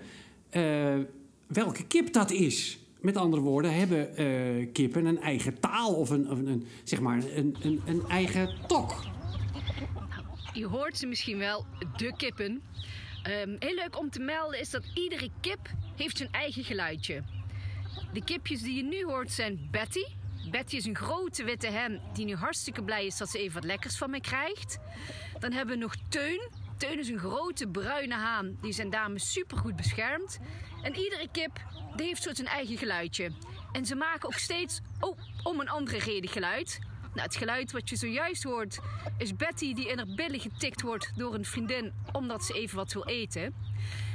welke 1.47 1.87
kip 1.87 2.12
dat 2.12 2.31
is? 2.31 2.84
Met 3.04 3.16
andere 3.16 3.42
woorden, 3.42 3.74
hebben 3.74 4.72
kippen 4.72 5.06
een 5.06 5.20
eigen 5.20 5.60
taal 5.60 5.94
of 5.94 6.10
een, 6.10 6.30
een, 6.30 6.66
zeg 6.84 7.00
maar 7.00 7.16
een, 7.16 7.56
een, 7.62 7.82
een 7.86 8.02
eigen 8.08 8.54
tok? 8.66 8.94
Je 10.52 10.66
hoort 10.66 10.98
ze 10.98 11.06
misschien 11.06 11.38
wel, 11.38 11.66
de 11.96 12.16
kippen. 12.16 12.62
Um, 13.42 13.56
heel 13.58 13.74
leuk 13.74 13.98
om 13.98 14.10
te 14.10 14.20
melden 14.20 14.60
is 14.60 14.70
dat 14.70 14.84
iedere 14.94 15.28
kip 15.40 15.70
heeft 15.96 16.16
zijn 16.16 16.32
eigen 16.32 16.64
geluidje. 16.64 17.22
De 18.12 18.24
kipjes 18.24 18.62
die 18.62 18.76
je 18.76 18.82
nu 18.82 19.04
hoort 19.04 19.30
zijn 19.32 19.68
Betty. 19.70 20.04
Betty 20.50 20.76
is 20.76 20.84
een 20.84 20.96
grote 20.96 21.44
witte 21.44 21.68
hen 21.68 22.00
die 22.12 22.24
nu 22.24 22.34
hartstikke 22.34 22.82
blij 22.82 23.06
is 23.06 23.16
dat 23.16 23.30
ze 23.30 23.38
even 23.38 23.54
wat 23.54 23.64
lekkers 23.64 23.98
van 23.98 24.10
me 24.10 24.20
krijgt. 24.20 24.78
Dan 25.38 25.52
hebben 25.52 25.74
we 25.74 25.80
nog 25.80 25.94
Teun. 26.08 26.50
Teun 26.76 26.98
is 26.98 27.08
een 27.08 27.18
grote 27.18 27.66
bruine 27.66 28.14
haan 28.14 28.56
die 28.60 28.72
zijn 28.72 28.90
dames 28.90 29.32
supergoed 29.32 29.76
beschermt. 29.76 30.38
En 30.82 30.94
iedere 30.94 31.28
kip 31.32 31.60
die 31.96 32.07
heeft 32.07 32.22
zo 32.22 32.35
zijn 32.35 32.48
eigen 32.48 32.78
geluidje. 32.78 33.30
En 33.72 33.87
ze 33.87 33.94
maken 33.94 34.26
ook 34.26 34.38
steeds 34.38 34.80
oh, 35.00 35.18
om 35.42 35.61
een 35.61 35.68
andere 35.68 35.98
reden 35.98 36.30
geluid. 36.30 36.78
Nou, 37.14 37.26
het 37.26 37.37
geluid 37.37 37.72
wat 37.72 37.88
je 37.88 37.96
zojuist 37.96 38.42
hoort 38.42 38.78
is 39.18 39.37
Betty 39.37 39.74
die 39.74 39.88
in 39.88 39.96
haar 39.96 40.14
billen 40.14 40.40
getikt 40.40 40.83
wordt 40.83 41.12
door 41.16 41.35
een 41.35 41.44
vriendin 41.44 41.92
omdat 42.12 42.44
ze 42.44 42.52
even 42.52 42.76
wat 42.76 42.92
wil 42.92 43.07
eten. 43.07 43.54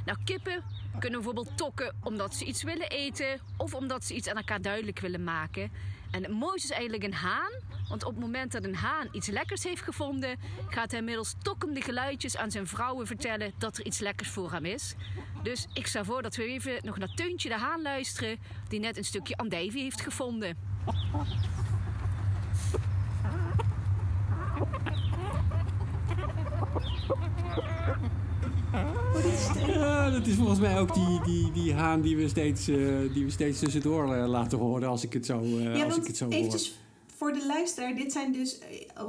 Nou, 0.06 0.18
kippen 0.24 0.64
kunnen 1.00 1.20
bijvoorbeeld 1.20 1.58
tokken 1.58 1.96
omdat 2.04 2.36
ze 2.36 2.46
iets 2.46 2.64
willen 2.64 2.90
eten 2.90 3.40
of 3.58 3.74
omdat 3.74 4.06
ze 4.06 4.14
iets 4.14 4.28
aan 4.28 4.38
elkaar 4.38 4.62
duidelijk 4.62 5.00
willen 5.00 5.24
maken. 5.24 5.72
En 6.12 6.24
het 6.24 6.32
mooiste 6.32 6.68
is 6.68 6.74
eigenlijk 6.74 7.04
een 7.04 7.14
haan, 7.14 7.52
want 7.90 8.04
op 8.04 8.12
het 8.12 8.20
moment 8.20 8.52
dat 8.52 8.64
een 8.64 8.76
haan 8.76 9.08
iets 9.12 9.28
lekkers 9.28 9.64
heeft 9.64 9.82
gevonden, 9.82 10.40
gaat 10.68 10.92
hij 10.92 11.02
middels 11.02 11.36
tokkende 11.42 11.82
geluidjes 11.82 12.38
aan 12.38 12.52
zijn 12.52 12.68
vrouwen 12.68 13.08
vertellen 13.08 13.54
dat 13.58 13.78
er 13.78 13.86
iets 13.86 14.00
lekkers 14.00 14.30
voor 14.30 14.52
hem 14.52 14.66
is. 14.66 14.96
Dus 15.44 15.68
ik 15.74 15.88
stel 15.88 16.06
voor 16.06 16.22
dat 16.22 16.36
we 16.36 16.44
even 16.44 16.80
nog 16.82 16.98
naar 16.98 17.14
Teuntje 17.16 17.50
de 17.50 17.58
haan 17.58 17.82
luisteren, 17.82 18.40
die 18.68 18.80
net 18.80 18.98
een 18.98 19.06
stukje 19.06 19.38
andijvie 19.38 19.84
heeft 19.84 20.02
gevonden. 20.02 20.58
Ja, 29.68 30.10
dat 30.10 30.28
is 30.28 30.36
volgens 30.36 30.60
mij 30.60 30.80
ook 30.80 30.94
die, 30.94 31.22
die, 31.24 31.52
die 31.52 31.74
haan 31.74 32.02
die 32.02 32.18
we 32.18 32.28
steeds, 32.28 32.70
uh, 32.70 33.14
die 33.14 33.26
we 33.26 33.32
steeds 33.32 33.60
tussendoor 33.60 34.16
uh, 34.16 34.28
laten 34.28 34.58
horen 34.58 34.90
als 34.90 35.04
ik 35.04 35.14
het 35.14 35.26
zo, 35.26 35.42
uh, 35.42 35.76
ja, 35.76 35.84
als 35.84 35.98
ik 35.98 36.08
het 36.08 36.18
zo 36.18 36.32
hoor. 36.32 36.60
Voor 37.16 37.34
de 37.34 37.46
luisteraar, 37.46 37.96
dit 37.96 38.12
zijn 38.12 38.32
dus, 38.32 38.60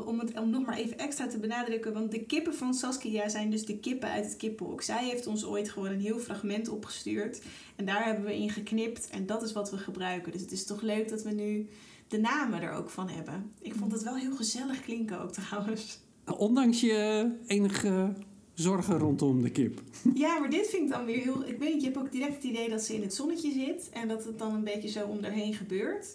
om 0.06 0.18
het 0.18 0.38
om 0.38 0.50
nog 0.50 0.66
maar 0.66 0.76
even 0.76 0.98
extra 0.98 1.26
te 1.26 1.38
benadrukken, 1.38 1.92
want 1.92 2.10
de 2.10 2.24
kippen 2.24 2.54
van 2.54 2.74
Saskia 2.74 3.28
zijn 3.28 3.50
dus 3.50 3.64
de 3.64 3.78
kippen 3.78 4.10
uit 4.10 4.24
het 4.24 4.36
kippenhok. 4.36 4.82
Zij 4.82 5.04
heeft 5.04 5.26
ons 5.26 5.44
ooit 5.44 5.70
gewoon 5.70 5.90
een 5.90 6.00
heel 6.00 6.18
fragment 6.18 6.68
opgestuurd 6.68 7.42
en 7.76 7.84
daar 7.84 8.04
hebben 8.04 8.24
we 8.24 8.36
in 8.36 8.50
geknipt 8.50 9.10
en 9.10 9.26
dat 9.26 9.42
is 9.42 9.52
wat 9.52 9.70
we 9.70 9.78
gebruiken. 9.78 10.32
Dus 10.32 10.40
het 10.40 10.52
is 10.52 10.64
toch 10.64 10.80
leuk 10.80 11.08
dat 11.08 11.22
we 11.22 11.30
nu 11.30 11.68
de 12.08 12.18
namen 12.18 12.62
er 12.62 12.72
ook 12.72 12.90
van 12.90 13.08
hebben. 13.08 13.52
Ik 13.60 13.74
vond 13.74 13.92
het 13.92 14.02
wel 14.02 14.16
heel 14.16 14.36
gezellig 14.36 14.80
klinken 14.80 15.20
ook 15.20 15.32
trouwens. 15.32 15.98
Ondanks 16.36 16.80
je 16.80 17.30
enige 17.46 18.12
zorgen 18.54 18.98
rondom 18.98 19.42
de 19.42 19.50
kip. 19.50 19.80
Ja, 20.14 20.38
maar 20.38 20.50
dit 20.50 20.66
vind 20.68 20.82
ik 20.82 20.90
dan 20.90 21.04
weer 21.04 21.22
heel... 21.22 21.44
Ik 21.46 21.58
weet 21.58 21.72
niet, 21.72 21.82
je 21.82 21.88
hebt 21.88 21.98
ook 21.98 22.12
direct 22.12 22.34
het 22.34 22.44
idee 22.44 22.68
dat 22.68 22.82
ze 22.82 22.94
in 22.94 23.02
het 23.02 23.14
zonnetje 23.14 23.52
zit... 23.52 23.88
en 23.92 24.08
dat 24.08 24.24
het 24.24 24.38
dan 24.38 24.54
een 24.54 24.64
beetje 24.64 24.88
zo 24.88 25.06
om 25.06 25.24
erheen 25.24 25.54
gebeurt. 25.54 26.06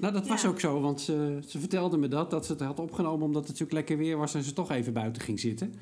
Nou, 0.00 0.12
dat 0.12 0.26
was 0.26 0.46
ook 0.46 0.60
zo, 0.60 0.80
want 0.80 1.00
ze, 1.00 1.38
ze 1.46 1.58
vertelde 1.58 1.96
me 1.96 2.08
dat, 2.08 2.30
dat 2.30 2.46
ze 2.46 2.52
het 2.52 2.60
had 2.60 2.78
opgenomen 2.78 3.26
omdat 3.26 3.40
het 3.42 3.50
natuurlijk 3.50 3.72
lekker 3.72 3.96
weer 3.96 4.16
was 4.16 4.34
en 4.34 4.42
ze 4.42 4.52
toch 4.52 4.70
even 4.70 4.92
buiten 4.92 5.22
ging 5.22 5.40
zitten. 5.40 5.74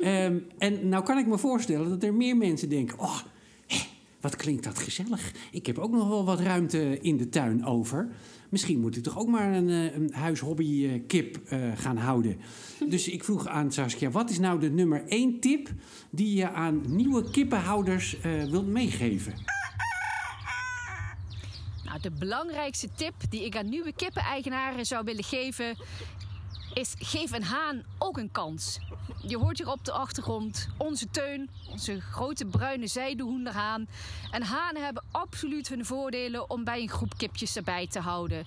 um, 0.00 0.46
en 0.58 0.88
nou 0.88 1.04
kan 1.04 1.18
ik 1.18 1.26
me 1.26 1.38
voorstellen 1.38 1.88
dat 1.88 2.02
er 2.02 2.14
meer 2.14 2.36
mensen 2.36 2.68
denken: 2.68 2.98
oh, 2.98 3.20
wat 4.22 4.36
klinkt 4.36 4.64
dat 4.64 4.78
gezellig. 4.78 5.32
Ik 5.50 5.66
heb 5.66 5.78
ook 5.78 5.90
nog 5.92 6.08
wel 6.08 6.24
wat 6.24 6.40
ruimte 6.40 7.00
in 7.00 7.16
de 7.16 7.28
tuin 7.28 7.64
over. 7.64 8.08
Misschien 8.48 8.80
moet 8.80 8.96
ik 8.96 9.02
toch 9.02 9.18
ook 9.18 9.28
maar 9.28 9.54
een, 9.54 9.68
een 9.68 10.12
huishobby 10.12 11.00
kip 11.06 11.38
uh, 11.52 11.72
gaan 11.76 11.96
houden. 11.96 12.40
Dus 12.88 13.08
ik 13.08 13.24
vroeg 13.24 13.46
aan 13.46 13.72
Saskia, 13.72 14.10
wat 14.10 14.30
is 14.30 14.38
nou 14.38 14.60
de 14.60 14.70
nummer 14.70 15.04
één 15.06 15.40
tip 15.40 15.68
die 16.10 16.36
je 16.36 16.50
aan 16.50 16.82
nieuwe 16.88 17.30
kippenhouders 17.30 18.16
uh, 18.16 18.44
wilt 18.50 18.66
meegeven? 18.66 19.34
Nou, 21.84 22.00
de 22.00 22.10
belangrijkste 22.10 22.88
tip 22.96 23.14
die 23.30 23.44
ik 23.44 23.56
aan 23.56 23.68
nieuwe 23.68 23.92
kippeneigenaren 23.92 24.86
zou 24.86 25.04
willen 25.04 25.24
geven 25.24 25.76
is 26.74 26.94
geef 26.98 27.32
een 27.32 27.44
haan 27.44 27.82
ook 27.98 28.18
een 28.18 28.30
kans. 28.30 28.78
Je 29.26 29.38
hoort 29.38 29.58
hier 29.58 29.70
op 29.70 29.84
de 29.84 29.92
achtergrond 29.92 30.68
onze 30.76 31.10
teun, 31.10 31.50
onze 31.70 32.00
grote 32.00 32.44
bruine 32.44 32.86
zijdehoenderhaan. 32.86 33.88
En 34.30 34.42
hanen 34.42 34.84
hebben 34.84 35.04
absoluut 35.10 35.68
hun 35.68 35.84
voordelen 35.84 36.50
om 36.50 36.64
bij 36.64 36.80
een 36.80 36.88
groep 36.88 37.16
kipjes 37.16 37.56
erbij 37.56 37.86
te 37.86 38.00
houden. 38.00 38.46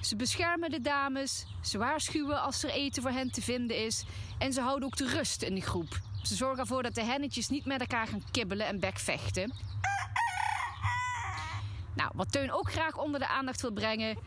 Ze 0.00 0.16
beschermen 0.16 0.70
de 0.70 0.80
dames, 0.80 1.46
ze 1.62 1.78
waarschuwen 1.78 2.42
als 2.42 2.62
er 2.62 2.70
eten 2.70 3.02
voor 3.02 3.10
hen 3.10 3.30
te 3.30 3.42
vinden 3.42 3.84
is 3.84 4.04
en 4.38 4.52
ze 4.52 4.60
houden 4.60 4.88
ook 4.88 4.96
de 4.96 5.08
rust 5.08 5.42
in 5.42 5.54
de 5.54 5.60
groep. 5.60 6.00
Ze 6.22 6.34
zorgen 6.34 6.58
ervoor 6.58 6.82
dat 6.82 6.94
de 6.94 7.04
hennetjes 7.04 7.48
niet 7.48 7.64
met 7.64 7.80
elkaar 7.80 8.06
gaan 8.06 8.22
kibbelen 8.30 8.66
en 8.66 8.80
bekvechten. 8.80 9.52
Nou, 11.94 12.10
wat 12.14 12.32
Teun 12.32 12.52
ook 12.52 12.70
graag 12.70 12.96
onder 12.96 13.20
de 13.20 13.28
aandacht 13.28 13.60
wil 13.60 13.72
brengen, 13.72 14.18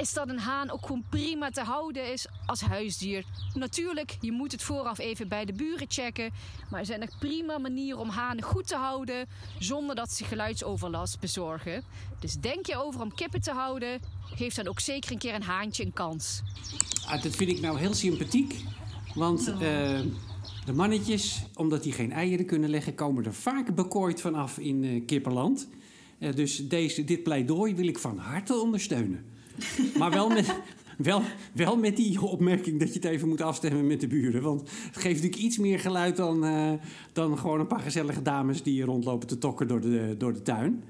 is 0.00 0.12
dat 0.12 0.28
een 0.28 0.38
haan 0.38 0.70
ook 0.70 0.86
gewoon 0.86 1.04
prima 1.08 1.50
te 1.50 1.62
houden 1.62 2.12
is 2.12 2.26
als 2.46 2.60
huisdier. 2.60 3.24
Natuurlijk, 3.54 4.16
je 4.20 4.32
moet 4.32 4.52
het 4.52 4.62
vooraf 4.62 4.98
even 4.98 5.28
bij 5.28 5.44
de 5.44 5.52
buren 5.52 5.86
checken. 5.88 6.30
Maar 6.70 6.80
er 6.80 6.86
zijn 6.86 7.00
nog 7.00 7.18
prima 7.18 7.58
manieren 7.58 8.00
om 8.00 8.08
hanen 8.08 8.42
goed 8.42 8.66
te 8.66 8.76
houden 8.76 9.26
zonder 9.58 9.96
dat 9.96 10.10
ze 10.10 10.24
geluidsoverlast 10.24 11.20
bezorgen. 11.20 11.82
Dus 12.20 12.34
denk 12.34 12.66
je 12.66 12.76
over 12.76 13.00
om 13.00 13.14
kippen 13.14 13.40
te 13.40 13.52
houden, 13.52 14.00
geef 14.34 14.54
dan 14.54 14.68
ook 14.68 14.80
zeker 14.80 15.12
een 15.12 15.18
keer 15.18 15.34
een 15.34 15.42
haantje 15.42 15.84
een 15.84 15.92
kans. 15.92 16.42
Ah, 17.06 17.22
dat 17.22 17.36
vind 17.36 17.50
ik 17.50 17.60
nou 17.60 17.78
heel 17.78 17.94
sympathiek. 17.94 18.54
Want 19.14 19.48
uh, 19.48 19.58
de 20.64 20.72
mannetjes, 20.74 21.42
omdat 21.54 21.82
die 21.82 21.92
geen 21.92 22.12
eieren 22.12 22.46
kunnen 22.46 22.70
leggen, 22.70 22.94
komen 22.94 23.24
er 23.24 23.34
vaak 23.34 23.74
bekooid 23.74 24.20
vanaf 24.20 24.58
in 24.58 24.82
uh, 24.82 25.06
kippenland. 25.06 25.68
Uh, 26.18 26.34
dus 26.34 26.68
deze, 26.68 27.04
dit 27.04 27.22
pleidooi 27.22 27.74
wil 27.74 27.86
ik 27.86 27.98
van 27.98 28.18
harte 28.18 28.54
ondersteunen. 28.54 29.36
Maar 29.98 30.10
wel 30.10 30.28
met, 30.28 30.54
wel, 30.96 31.22
wel 31.52 31.76
met 31.76 31.96
die 31.96 32.20
opmerking 32.20 32.78
dat 32.78 32.88
je 32.88 32.94
het 32.94 33.04
even 33.04 33.28
moet 33.28 33.40
afstemmen 33.40 33.86
met 33.86 34.00
de 34.00 34.06
buren. 34.06 34.42
Want 34.42 34.60
het 34.60 34.96
geeft 34.96 35.14
natuurlijk 35.14 35.42
iets 35.42 35.58
meer 35.58 35.78
geluid 35.78 36.16
dan, 36.16 36.44
uh, 36.44 36.72
dan 37.12 37.38
gewoon 37.38 37.60
een 37.60 37.66
paar 37.66 37.80
gezellige 37.80 38.22
dames 38.22 38.62
die 38.62 38.84
rondlopen 38.84 39.28
te 39.28 39.38
tokken 39.38 39.68
door 39.68 39.80
de, 39.80 40.14
door 40.18 40.32
de 40.32 40.42
tuin. 40.42 40.82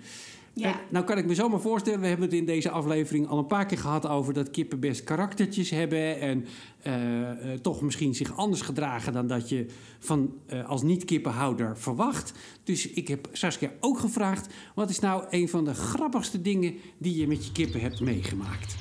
Ja. 0.59 0.73
En, 0.73 0.79
nou 0.91 1.05
kan 1.05 1.19
ik 1.19 1.27
me 1.27 1.35
zomaar 1.35 1.61
voorstellen, 1.61 2.01
we 2.01 2.07
hebben 2.07 2.27
het 2.27 2.35
in 2.35 2.45
deze 2.45 2.71
aflevering 2.71 3.29
al 3.29 3.39
een 3.39 3.47
paar 3.47 3.67
keer 3.67 3.79
gehad 3.79 4.07
over 4.07 4.35
dat 4.35 4.51
kippen 4.51 4.81
best 4.81 5.05
karaktertjes 5.05 5.71
hebben. 5.71 6.21
En 6.21 6.47
uh, 6.87 6.95
uh, 6.95 7.53
toch 7.63 7.81
misschien 7.81 8.15
zich 8.15 8.37
anders 8.37 8.61
gedragen 8.61 9.13
dan 9.13 9.27
dat 9.27 9.49
je 9.49 9.67
van, 9.99 10.33
als 10.67 10.83
niet-kippenhouder 10.83 11.79
verwacht. 11.79 12.33
Dus 12.65 12.89
ik 12.89 13.09
heb 13.09 13.29
Saskia 13.33 13.71
ook 13.81 13.99
gevraagd, 13.99 14.55
wat 14.75 14.91
is 14.91 14.99
nou 14.99 15.25
een 15.31 15.49
van 15.49 15.65
de 15.65 15.75
grappigste 15.75 16.43
dingen 16.43 16.75
die 16.99 17.17
je 17.17 17.27
met 17.27 17.47
je 17.47 17.53
kippen 17.53 17.81
hebt 17.81 18.01
meegemaakt? 18.01 18.77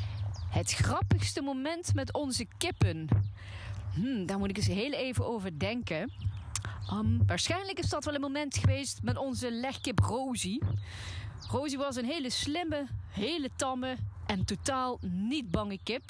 Het 0.50 0.72
grappigste 0.72 1.42
moment 1.42 1.94
met 1.94 2.14
onze 2.14 2.46
kippen? 2.58 3.08
Hmm, 3.94 4.26
daar 4.26 4.38
moet 4.38 4.50
ik 4.50 4.58
eens 4.58 4.68
heel 4.68 4.92
even 4.92 5.28
over 5.28 5.60
denken. 5.60 6.12
Um, 6.94 7.20
waarschijnlijk 7.26 7.80
is 7.80 7.90
dat 7.90 8.06
wel 8.06 8.14
een 8.14 8.22
moment 8.22 8.58
geweest 8.58 9.00
met 9.04 9.18
onze 9.18 9.52
legkip 9.52 10.00
Rosie. 10.00 10.62
Rosie 11.50 11.78
was 11.78 11.96
een 11.96 12.06
hele 12.06 12.30
slimme, 12.30 12.88
hele 13.10 13.50
tamme, 13.56 13.98
en 14.26 14.46
totaal 14.46 14.98
niet 15.02 15.52
bange 15.52 15.80
kip. 15.84 16.04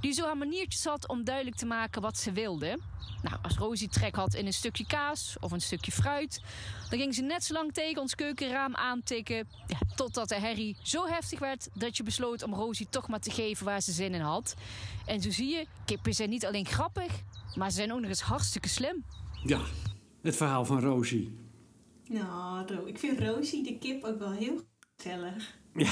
Die 0.00 0.12
zo 0.12 0.24
haar 0.24 0.36
maniertjes 0.36 0.84
had 0.84 1.08
om 1.08 1.24
duidelijk 1.24 1.56
te 1.56 1.66
maken 1.66 2.02
wat 2.02 2.18
ze 2.18 2.32
wilde. 2.32 2.78
Nou, 3.22 3.36
als 3.42 3.56
Rosie 3.56 3.88
trek 3.88 4.14
had 4.14 4.34
in 4.34 4.46
een 4.46 4.52
stukje 4.52 4.86
kaas 4.86 5.36
of 5.40 5.52
een 5.52 5.60
stukje 5.60 5.92
fruit, 5.92 6.40
dan 6.90 6.98
ging 6.98 7.14
ze 7.14 7.22
net 7.22 7.44
zo 7.44 7.54
lang 7.54 7.72
tegen 7.72 8.00
ons 8.00 8.14
keukenraam 8.14 8.74
aantikken. 8.74 9.48
Ja, 9.66 9.78
totdat 9.96 10.28
de 10.28 10.34
herrie 10.34 10.76
zo 10.82 11.06
heftig 11.06 11.38
werd 11.38 11.68
dat 11.74 11.96
je 11.96 12.02
besloot 12.02 12.42
om 12.42 12.54
Rosie 12.54 12.88
toch 12.90 13.08
maar 13.08 13.20
te 13.20 13.30
geven 13.30 13.64
waar 13.64 13.80
ze 13.80 13.92
zin 13.92 14.14
in 14.14 14.20
had. 14.20 14.54
En 15.06 15.20
zo 15.20 15.30
zie 15.30 15.48
je, 15.48 15.66
kippen 15.84 16.14
zijn 16.14 16.30
niet 16.30 16.46
alleen 16.46 16.66
grappig, 16.66 17.22
maar 17.54 17.70
ze 17.70 17.76
zijn 17.76 17.92
ook 17.92 18.00
nog 18.00 18.08
eens 18.08 18.20
hartstikke 18.20 18.68
slim. 18.68 19.04
Ja, 19.44 19.60
het 20.22 20.36
verhaal 20.36 20.64
van 20.64 20.80
Rosie. 20.80 21.38
Nou, 22.08 22.88
ik 22.88 22.98
vind 22.98 23.20
Rosie 23.20 23.62
de 23.62 23.78
kip 23.78 24.04
ook 24.04 24.18
wel 24.18 24.32
heel 24.32 24.62
gezellig. 25.02 25.54
Ja, 25.74 25.90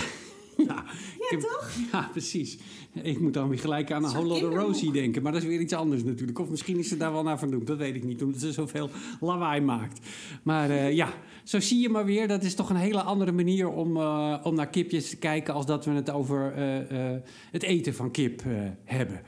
ja, 0.66 0.84
heb- 1.18 1.40
toch? 1.40 1.70
Ja, 1.92 2.08
precies. 2.12 2.58
Ik 3.02 3.20
moet 3.20 3.34
dan 3.34 3.48
weer 3.48 3.58
gelijk 3.58 3.92
aan 3.92 4.04
een 4.04 4.12
kinderboek. 4.12 4.52
Rosie 4.52 4.92
denken. 4.92 5.22
Maar 5.22 5.32
dat 5.32 5.42
is 5.42 5.48
weer 5.48 5.60
iets 5.60 5.72
anders 5.72 6.04
natuurlijk. 6.04 6.38
Of 6.38 6.48
misschien 6.48 6.78
is 6.78 6.88
ze 6.88 6.96
daar 6.96 7.12
wel 7.12 7.22
naar 7.22 7.38
vernoemd. 7.38 7.66
Dat 7.66 7.78
weet 7.78 7.94
ik 7.94 8.04
niet, 8.04 8.22
omdat 8.22 8.40
ze 8.40 8.52
zoveel 8.52 8.90
lawaai 9.20 9.60
maakt. 9.60 10.00
Maar 10.42 10.70
eh, 10.70 10.92
ja, 10.92 11.12
zo 11.44 11.60
zie 11.60 11.80
je 11.80 11.88
maar 11.88 12.04
weer. 12.04 12.28
Dat 12.28 12.42
is 12.42 12.54
toch 12.54 12.70
een 12.70 12.76
hele 12.76 13.02
andere 13.02 13.32
manier 13.32 13.68
om, 13.68 13.96
eh, 13.96 14.40
om 14.42 14.54
naar 14.54 14.68
kipjes 14.68 15.10
te 15.10 15.16
kijken... 15.16 15.54
als 15.54 15.66
dat 15.66 15.84
we 15.84 15.90
het 15.90 16.10
over 16.10 16.52
eh, 16.52 17.16
het 17.50 17.62
eten 17.62 17.94
van 17.94 18.10
kip 18.10 18.42
hebben. 18.84 19.20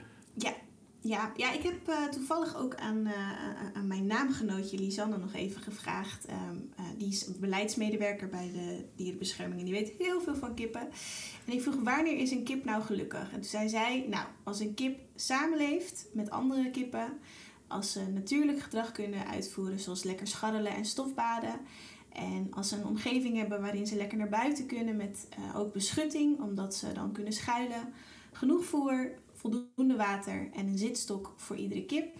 Ja, 1.09 1.33
ja, 1.37 1.53
ik 1.53 1.62
heb 1.62 1.88
eh, 1.88 2.05
toevallig 2.05 2.57
ook 2.57 2.75
aan, 2.75 3.07
eh, 3.07 3.47
aan- 3.47 3.75
aan 3.75 3.87
mijn 3.87 4.07
naamgenootje 4.07 4.79
Lisanne 4.79 5.18
nog 5.18 5.35
even 5.35 5.62
gevraagd. 5.62 6.25
Ehm, 6.27 6.57
eh, 6.77 6.85
die 6.99 7.09
is 7.09 7.38
beleidsmedewerker 7.38 8.29
bij 8.29 8.51
de 8.53 8.85
dierenbescherming 8.97 9.59
en 9.59 9.64
die 9.64 9.75
weet 9.75 9.92
heel 9.99 10.21
veel 10.21 10.35
van 10.37 10.55
kippen. 10.55 10.88
En 11.47 11.53
ik 11.53 11.62
vroeg, 11.62 11.75
wanneer 11.83 12.16
is 12.16 12.31
een 12.31 12.44
kip 12.44 12.64
nou 12.64 12.83
gelukkig? 12.83 13.23
En 13.33 13.40
toen 13.40 13.51
zei 13.51 13.68
zij, 13.68 14.07
nou, 14.09 14.27
als 14.44 14.61
een 14.61 14.75
kip 14.75 14.99
samenleeft 15.14 16.07
met 16.12 16.31
andere 16.31 16.71
kippen... 16.71 17.18
als 17.66 17.92
ze 17.92 18.07
natuurlijk 18.07 18.61
gedrag 18.61 18.92
kunnen 18.92 19.27
uitvoeren, 19.27 19.79
zoals 19.79 20.03
lekker 20.03 20.27
scharrelen 20.27 20.75
en 20.75 20.85
stofbaden... 20.85 21.61
En 22.12 22.47
als 22.51 22.68
ze 22.68 22.77
een 22.77 22.87
omgeving 22.87 23.37
hebben 23.37 23.61
waarin 23.61 23.87
ze 23.87 23.97
lekker 23.97 24.18
naar 24.18 24.29
buiten 24.29 24.66
kunnen 24.66 24.97
met 24.97 25.29
ook 25.55 25.73
beschutting, 25.73 26.40
omdat 26.40 26.75
ze 26.75 26.92
dan 26.92 27.12
kunnen 27.12 27.33
schuilen. 27.33 27.92
Genoeg 28.33 28.64
voer, 28.64 29.12
voldoende 29.38 29.96
water 29.96 30.48
en 30.53 30.66
een 30.66 30.79
zitstok 30.79 31.33
voor 31.37 31.57
iedere 31.57 31.85
kip. 31.85 32.16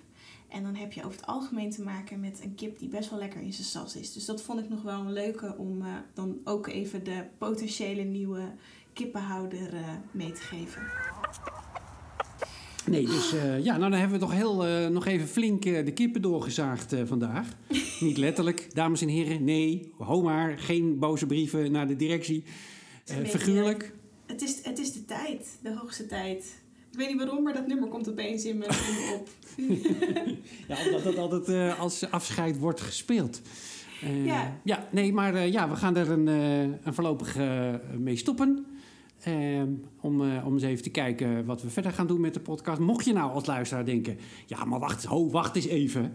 En 0.49 0.63
dan 0.63 0.75
heb 0.75 0.93
je 0.93 1.05
over 1.05 1.19
het 1.19 1.27
algemeen 1.27 1.71
te 1.71 1.83
maken 1.83 2.21
met 2.21 2.41
een 2.43 2.55
kip 2.55 2.79
die 2.79 2.89
best 2.89 3.11
wel 3.11 3.19
lekker 3.19 3.41
in 3.41 3.53
zijn 3.53 3.67
sas 3.67 3.97
is. 3.97 4.13
Dus 4.13 4.25
dat 4.25 4.43
vond 4.43 4.61
ik 4.61 4.69
nog 4.69 4.83
wel 4.83 5.01
een 5.01 5.13
leuke 5.13 5.55
om 5.59 5.83
eh, 5.83 5.89
dan 6.15 6.39
ook 6.45 6.67
even 6.67 7.05
de 7.05 7.25
potentiële 7.39 8.03
nieuwe 8.03 8.53
kippenhouder 8.93 9.75
eh, 9.75 9.83
mee 10.11 10.33
te 10.33 10.41
geven. 10.41 10.83
Nee, 12.87 13.07
dus 13.07 13.33
eh, 13.33 13.65
ja, 13.65 13.77
nou 13.77 13.91
dan 13.91 14.01
hebben 14.01 14.19
we 14.19 14.25
toch 14.25 14.35
heel, 14.35 14.91
nog 14.91 15.07
even 15.07 15.29
flink 15.29 15.63
de 15.63 15.93
kippen 15.93 16.23
doorgezaagd 16.23 16.95
vandaag. 17.05 17.49
Niet 18.01 18.17
letterlijk, 18.17 18.75
dames 18.75 19.01
en 19.01 19.09
heren. 19.09 19.45
Nee, 19.45 19.93
ho 19.99 20.23
maar. 20.23 20.59
Geen 20.59 20.99
boze 20.99 21.27
brieven 21.27 21.73
naar 21.73 21.87
de 21.87 21.97
directie. 21.97 22.45
figuurlijk. 23.05 23.95
Het 24.27 24.43
is, 24.43 24.65
het 24.65 24.79
is 24.79 24.93
de 24.93 25.05
tijd, 25.05 25.59
de 25.63 25.75
hoogste 25.75 26.07
tijd. 26.07 26.61
Ik 26.99 27.05
weet 27.05 27.13
niet 27.17 27.25
waarom, 27.25 27.45
maar 27.45 27.53
dat 27.53 27.67
nummer 27.67 27.89
komt 27.89 28.09
opeens 28.09 28.45
in 28.45 28.59
me, 28.59 28.65
op. 29.19 29.29
Ja, 30.69 30.85
omdat 30.85 31.03
dat 31.03 31.19
altijd 31.19 31.49
eh, 31.49 31.81
als 31.81 32.11
afscheid 32.11 32.59
wordt 32.59 32.81
gespeeld. 32.81 33.41
Eh, 34.03 34.27
Ja. 34.27 34.61
ja, 34.65 34.89
nee, 34.91 35.13
maar 35.13 35.35
eh, 35.35 35.53
ja, 35.53 35.69
we 35.69 35.77
gaan 35.77 35.97
er 35.97 36.11
een, 36.11 36.27
een 36.27 36.95
voorlopig 36.95 37.37
mee 37.99 38.17
stoppen. 38.17 38.67
Eh, 39.19 39.63
om, 40.01 40.21
om 40.45 40.53
eens 40.53 40.63
even 40.63 40.83
te 40.83 40.91
kijken 40.91 41.45
wat 41.45 41.63
we 41.63 41.71
verder 41.71 41.93
gaan 41.93 42.07
doen 42.07 42.21
met 42.21 42.35
de 42.35 42.41
podcast. 42.41 42.81
Mocht 42.81 43.05
je 43.05 43.13
nou 43.13 43.33
als 43.33 43.47
luisteraar 43.47 43.85
denken... 43.85 44.19
ja, 44.47 44.65
maar 44.65 44.81
wacht, 44.81 45.05
ho, 45.05 45.31
wacht 45.31 45.57
eens 45.57 45.67
even... 45.67 46.13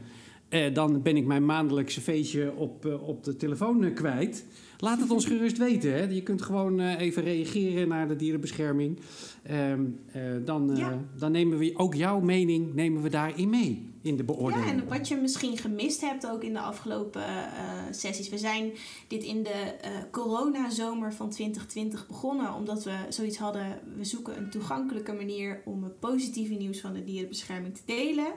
Dan 0.74 1.02
ben 1.02 1.18
ik 1.18 1.26
mijn 1.26 1.46
maandelijkse 1.46 2.02
feestje 2.02 2.54
op, 2.56 3.00
op 3.06 3.24
de 3.24 3.36
telefoon 3.36 3.94
kwijt. 3.94 4.46
Laat 4.84 5.00
het 5.00 5.12
ons 5.12 5.26
gerust 5.26 5.58
weten. 5.58 5.94
Hè. 5.94 6.04
Je 6.04 6.24
kunt 6.24 6.42
gewoon 6.42 6.80
eh, 6.80 7.00
even 7.00 7.24
reageren 7.24 7.88
naar 7.88 8.08
de 8.08 8.16
dierenbescherming. 8.16 9.00
Ehm, 9.44 9.82
eh, 10.12 10.22
dan, 10.46 10.72
eh, 10.72 10.78
Ja. 10.78 11.00
dan 11.18 11.32
nemen 11.32 11.58
we 11.58 11.74
ook 11.76 11.94
jouw 11.94 12.20
mening 12.20 12.74
nemen 12.74 13.02
we 13.02 13.10
daarin 13.10 13.50
mee 13.50 13.93
in 14.04 14.18
de. 14.18 14.24
Ja, 14.38 14.66
en 14.66 14.88
wat 14.88 15.08
je 15.08 15.16
misschien 15.16 15.58
gemist 15.58 16.02
hebt 16.02 16.28
ook 16.28 16.44
in 16.44 16.54
de 16.54 16.60
afgelopen 16.60 17.24
eh, 17.24 17.48
sessies. 17.92 18.30
We 18.30 18.38
zijn 18.38 18.72
dit 19.08 19.24
in 19.24 19.44
de 19.44 19.50
eh 19.50 19.92
coronazomer 20.12 21.14
van 21.14 21.30
2020 21.30 22.08
begonnen. 22.08 22.54
Omdat 22.54 22.84
we 22.84 22.96
zoiets 23.10 23.38
hadden, 23.38 23.80
we 23.98 24.04
zoeken 24.04 24.38
een 24.38 24.50
toegankelijke 24.50 25.14
manier 25.14 25.62
om 25.66 25.84
het 25.84 26.00
positieve 26.00 26.54
nieuws 26.54 26.80
van 26.80 26.94
de 26.94 27.04
dierenbescherming 27.04 27.76
te 27.76 27.82
delen. 27.86 28.34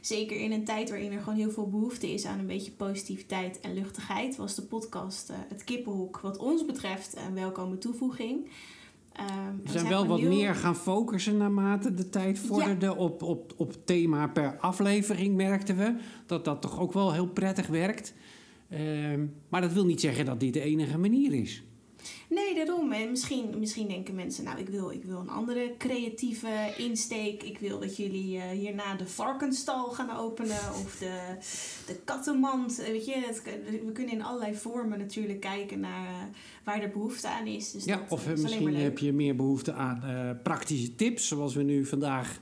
Zeker 0.00 0.40
in 0.40 0.52
een 0.52 0.64
tijd 0.64 0.90
waarin 0.90 1.12
er 1.12 1.22
gewoon 1.22 1.38
heel 1.38 1.50
veel 1.50 1.68
behoefte 1.68 2.12
is 2.12 2.26
aan 2.26 2.38
een 2.38 2.46
beetje 2.46 2.72
positiviteit 2.72 3.60
en 3.60 3.74
luchtigheid. 3.74 4.36
Was 4.36 4.54
de 4.54 4.62
podcast 4.62 5.30
eh, 5.30 5.36
Het 5.48 5.64
Kippenhoek 5.64 6.20
wat 6.20 6.38
ons 6.38 6.64
betreft 6.64 7.16
een 7.16 7.34
welkome 7.34 7.78
toevoeging. 7.78 8.48
Ehm, 9.20 9.56
We 9.62 9.70
zijn 9.70 9.88
wel 9.88 10.06
wat 10.06 10.22
meer 10.22 10.54
gaan 10.54 10.76
focussen 10.76 11.36
naarmate 11.36 11.94
de 11.94 12.08
tijd 12.08 12.38
vorderde 12.38 12.96
op, 12.96 13.22
op, 13.22 13.52
op 13.56 13.86
thema 13.86 14.26
per 14.28 14.56
aflevering, 14.58 15.36
merkten 15.36 15.76
we. 15.76 15.96
Dat 16.26 16.44
dat 16.44 16.62
toch 16.62 16.80
ook 16.80 16.92
wel 16.92 17.12
heel 17.12 17.28
prettig 17.28 17.66
werkt. 17.66 18.14
Ehm, 18.68 19.26
maar 19.48 19.60
dat 19.60 19.72
wil 19.72 19.84
niet 19.84 20.00
zeggen 20.00 20.24
dat 20.24 20.40
dit 20.40 20.52
de 20.52 20.60
enige 20.60 20.98
manier 20.98 21.32
is. 21.34 21.62
Nee, 22.28 22.54
daarom. 22.54 22.92
En 22.92 23.10
misschien, 23.10 23.54
misschien 23.58 23.88
denken 23.88 24.14
mensen, 24.14 24.44
nou, 24.44 24.58
ik 24.58 24.68
wil, 24.68 24.90
ik 24.90 25.04
wil 25.04 25.18
een 25.18 25.30
andere 25.30 25.74
creatieve 25.78 26.74
insteek. 26.76 27.42
Ik 27.42 27.58
wil 27.58 27.80
dat 27.80 27.96
jullie 27.96 28.38
eh, 28.38 28.48
hierna 28.48 28.94
de 28.94 29.06
varkenstal 29.06 29.84
gaan 29.84 30.16
openen 30.16 30.74
of 30.84 30.96
de, 30.98 31.20
de 31.86 31.96
kattenmand. 32.04 32.80
Eh, 32.80 32.86
Weet 32.86 33.06
je, 33.06 33.14
het, 33.26 33.42
we 33.84 33.92
kunnen 33.92 34.14
in 34.14 34.22
allerlei 34.22 34.54
vormen 34.54 34.98
natuurlijk 34.98 35.40
kijken 35.40 35.80
naar 35.80 36.06
eh, 36.06 36.14
waar 36.64 36.82
er 36.82 36.90
behoefte 36.90 37.28
aan 37.28 37.46
is. 37.46 37.72
Dus 37.72 37.84
Ja, 37.84 37.96
dat, 37.96 38.04
of 38.08 38.28
is 38.28 38.40
misschien 38.40 38.76
heb 38.76 38.98
je 38.98 39.12
meer 39.12 39.36
behoefte 39.36 39.72
aan 39.72 40.38
praktische 40.42 40.94
tips, 40.94 41.28
zoals 41.28 41.54
we 41.54 41.62
nu 41.62 41.84
vandaag 41.84 42.40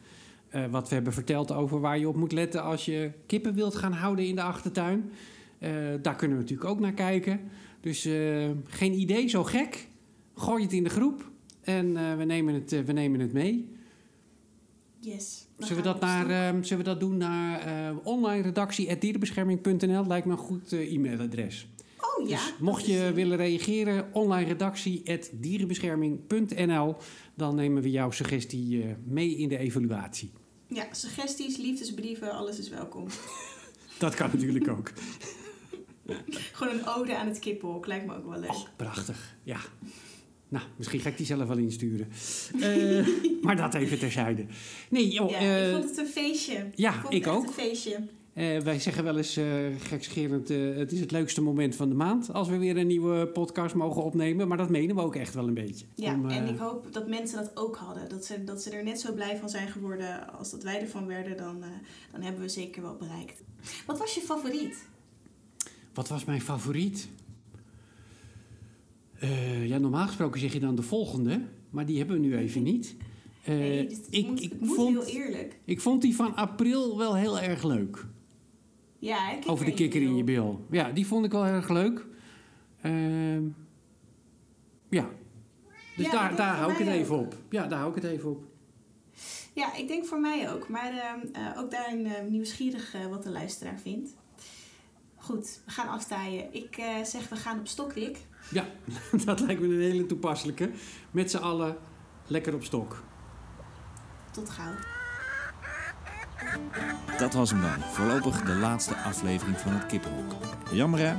wat 0.71 0.89
we 0.89 0.95
hebben 0.95 1.13
verteld 1.13 1.53
over 1.53 1.81
waar 1.81 1.99
je 1.99 2.09
op 2.09 2.17
moet 2.17 2.33
letten 2.33 2.63
als 2.63 2.85
je 2.85 3.11
kippen 3.27 3.55
wilt 3.55 3.75
gaan 3.75 3.93
houden 3.93 4.27
in 4.27 4.35
de 4.35 4.43
achtertuin. 4.43 5.13
Daar 6.03 6.17
kunnen 6.17 6.37
we 6.37 6.43
natuurlijk 6.43 6.71
ook 6.71 6.81
naar 6.81 6.93
kijken. 6.93 7.41
Dus 7.81 8.05
eh, 8.05 8.51
geen 8.65 8.93
idee, 8.93 9.29
zo 9.29 9.45
gek. 9.45 9.89
Gooi 10.35 10.63
het 10.63 10.73
in 10.73 10.85
de 10.85 10.91
groep 10.91 11.31
en 11.69 11.97
eh, 11.97 12.17
we, 12.17 12.25
nemen 12.25 12.55
het, 12.55 12.73
eh, 12.73 12.81
we 12.81 12.93
nemen 12.93 13.21
het 13.21 13.33
mee. 13.33 13.69
Yes. 15.01 15.47
Zullen 15.59 15.77
we, 15.77 15.83
dat 15.83 16.01
naar, 16.01 16.21
stok. 16.21 16.31
eh, 16.33 16.63
zullen 16.63 16.85
we 16.85 16.91
dat 16.91 17.01
doen 17.01 17.17
naar 17.17 17.95
online 18.05 18.43
redactie 18.43 18.99
dierenbescherming.nl? 18.99 20.07
Lijkt 20.07 20.27
me 20.27 20.33
een 20.33 20.39
goed 20.39 20.73
e-mailadres. 20.73 21.69
oh 22.01 22.29
ja. 22.29 22.37
dus 22.37 22.55
mocht 22.61 22.87
is, 22.87 22.95
je 22.95 23.13
willen 23.13 23.37
reageren, 23.37 24.09
online 24.13 24.49
redactie 24.49 25.03
dierenbescherming.nl, 25.33 26.97
dan 27.35 27.55
nemen 27.55 27.83
we 27.83 27.91
jouw 27.91 28.11
suggestie 28.11 28.85
mee 29.05 29.37
in 29.37 29.49
de 29.49 29.59
evaluatie. 29.59 30.31
Ja, 30.67 30.87
suggesties, 30.93 31.57
liefdesbrieven, 31.57 32.33
alles 32.33 32.59
is 32.59 32.69
welkom. 32.69 33.07
Dat 33.99 34.15
kan 34.15 34.31
natuurlijk 34.33 34.69
ook. 34.69 34.93
Gewoon 36.53 36.79
een 36.79 36.89
ode 36.89 37.17
aan 37.17 37.27
het 37.27 37.39
kippenhok, 37.39 37.87
lijkt 37.87 38.07
me 38.07 38.17
ook 38.17 38.29
wel 38.29 38.41
leuk. 38.41 38.51
Oh, 38.51 38.67
prachtig. 38.77 39.37
Ja. 39.43 39.59
Nou, 40.49 40.65
misschien 40.77 41.01
ga 41.01 41.09
ik 41.09 41.17
die 41.17 41.27
zelf 41.27 41.49
wel 41.49 41.59
insturen. 41.59 42.09
Eh, 42.61 43.09
maar 43.45 43.57
dat 43.57 43.75
even 43.75 43.99
terzijde. 43.99 44.47
Nee, 44.91 45.09
joh, 45.09 45.31
ja, 45.31 45.39
eh, 45.39 45.67
ik 45.67 45.75
vond 45.75 45.89
het 45.89 45.99
een 45.99 46.07
feestje. 46.07 46.67
ja, 46.75 46.93
vond 46.93 47.15
ik 47.15 47.27
ook. 47.27 47.47
een 47.47 47.53
feestje. 47.53 48.01
Eh, 48.33 48.59
wij 48.59 48.81
zeggen 48.81 49.05
wel 49.05 49.17
eens 49.17 49.41
gekscherend, 49.79 50.49
het 50.49 50.93
is 50.93 51.01
het 51.01 51.11
leukste 51.11 51.43
moment 51.43 51.77
van 51.77 51.89
de 51.89 51.95
maand 51.95 52.33
als 52.33 52.49
we 52.49 52.59
weer 52.59 52.77
een 52.77 52.87
nieuwe 52.87 53.27
podcast 53.27 53.75
mogen 53.75 54.03
opnemen. 54.03 54.49
Maar 54.49 54.57
dat 54.57 54.71
menen 54.71 54.97
we 54.97 55.03
ook 55.03 55.17
echt 55.17 55.35
wel 55.35 55.49
een 55.49 55.55
beetje. 55.55 55.87
Ja, 55.95 56.15
Om, 56.15 56.29
en 56.29 56.49
ik 56.49 56.59
hoop 56.59 56.93
dat 56.93 57.09
mensen 57.09 57.39
dat 57.39 57.51
ook 57.55 57.77
hadden. 57.77 58.09
Dat 58.09 58.25
ze, 58.25 58.45
dat 58.45 58.63
ze 58.63 58.71
er 58.71 58.85
net 58.85 59.01
zo 59.01 59.13
blij 59.13 59.37
van 59.37 59.49
zijn 59.49 59.69
geworden 59.69 60.33
als 60.39 60.51
dat 60.51 60.63
wij 60.63 60.81
ervan 60.81 61.07
werden. 61.07 61.37
Dan, 61.37 61.65
dan 62.13 62.23
hebben 62.23 62.43
we 62.43 62.49
zeker 62.49 62.83
wel 62.83 62.97
bereikt. 62.97 63.43
Wat 63.87 63.99
was 63.99 64.15
je 64.15 64.21
favoriet? 64.21 64.77
Wat 65.95 66.09
was 66.09 66.25
mijn 66.25 66.41
favoriet? 66.41 67.09
Uh, 69.23 69.67
ja, 69.67 69.79
normaal 69.79 70.07
gesproken 70.07 70.41
zeg 70.41 70.53
je 70.53 70.61
dan 70.61 70.75
de 70.75 70.83
volgende. 70.83 71.43
Maar 71.71 71.87
die 71.87 71.99
hebben 71.99 72.21
we 72.21 72.27
nu 72.27 72.37
even 72.37 72.63
niet. 72.63 72.97
nee, 73.45 73.87
dit 73.87 74.07
ik, 74.11 74.27
moet, 74.27 74.43
ik, 74.43 74.61
moet 74.61 74.75
vond, 74.75 75.05
heel 75.05 75.23
eerlijk. 75.23 75.59
Ik 75.65 75.81
vond 75.81 76.03
die 76.03 76.17
van 76.17 76.35
april 76.35 76.99
wel 76.99 77.17
heel 77.17 77.41
erg 77.41 77.63
leuk. 77.63 78.07
Ja, 78.99 79.31
kikker 79.31 79.51
Over 79.51 79.65
de 79.65 79.73
kikker 79.73 80.03
in 80.03 80.17
je 80.17 80.25
bil. 80.25 80.67
Ja, 80.71 80.91
die 80.91 81.07
vond 81.07 81.25
ik 81.25 81.33
wel 81.33 81.47
erg 81.47 81.69
leuk. 81.69 82.07
Uh, 82.83 83.39
ja. 84.89 85.09
Dus 85.97 86.07
ja, 86.07 86.13
daar, 86.13 86.37
daar 86.37 86.57
hou 86.57 86.73
ik 86.73 86.79
het 86.79 86.89
even 86.89 87.19
op. 87.19 87.37
Ja, 87.51 87.67
daar 87.67 87.79
hou 87.79 87.97
ik 87.97 88.03
het 88.03 88.13
even 88.13 88.31
op. 88.31 88.45
Ja, 89.53 89.75
ik 89.75 89.89
denk 89.89 90.05
voor 90.05 90.21
mij 90.21 90.53
ook. 90.53 90.69
Maar 90.69 90.93
uh, 90.93 91.43
uh, 91.43 91.59
ook 91.59 91.71
daarin 91.71 92.07
uh, 92.07 92.13
nieuwsgierig 92.29 92.95
wat 93.11 93.23
de 93.23 93.31
luisteraar 93.31 93.79
vindt. 93.79 94.15
Goed, 95.29 95.61
we 95.65 95.71
gaan 95.71 95.89
aftaaien. 95.89 96.55
Ik 96.55 96.77
eh, 96.77 97.05
zeg, 97.05 97.29
we 97.29 97.37
gaan 97.37 97.59
op 97.59 97.67
stokdik. 97.67 98.19
Ja, 98.51 98.65
dat 99.25 99.41
lijkt 99.41 99.61
me 99.61 99.67
een 99.67 99.81
hele 99.81 100.07
toepasselijke. 100.07 100.71
Met 101.11 101.31
z'n 101.31 101.37
allen 101.37 101.77
lekker 102.27 102.55
op 102.55 102.65
stok. 102.65 103.03
Tot 104.31 104.51
gauw. 104.51 104.73
Dat 107.19 107.35
was 107.35 107.51
hem 107.51 107.61
dan. 107.61 107.81
Voorlopig 107.81 108.43
de 108.43 108.55
laatste 108.55 108.97
aflevering 108.97 109.59
van 109.59 109.73
het 109.73 109.87
Kippenhok. 109.87 110.33
Jammer 110.73 111.01
hè? 111.01 111.17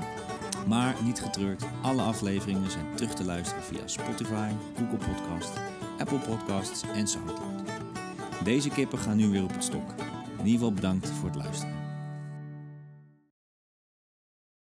Maar 0.67 0.95
niet 1.03 1.21
getreurd. 1.21 1.63
Alle 1.81 2.01
afleveringen 2.01 2.71
zijn 2.71 2.95
terug 2.95 3.13
te 3.13 3.25
luisteren 3.25 3.63
via 3.63 3.87
Spotify, 3.87 4.51
Google 4.77 5.13
Podcast, 5.13 5.51
Apple 5.99 6.19
Podcasts 6.19 6.81
en 6.81 7.07
Soundcloud. 7.07 7.61
Deze 8.43 8.69
kippen 8.69 8.99
gaan 8.99 9.17
nu 9.17 9.29
weer 9.29 9.43
op 9.43 9.53
het 9.53 9.63
stok. 9.63 9.89
In 10.37 10.45
ieder 10.45 10.51
geval 10.51 10.73
bedankt 10.73 11.09
voor 11.09 11.29
het 11.29 11.37
luisteren. 11.37 11.78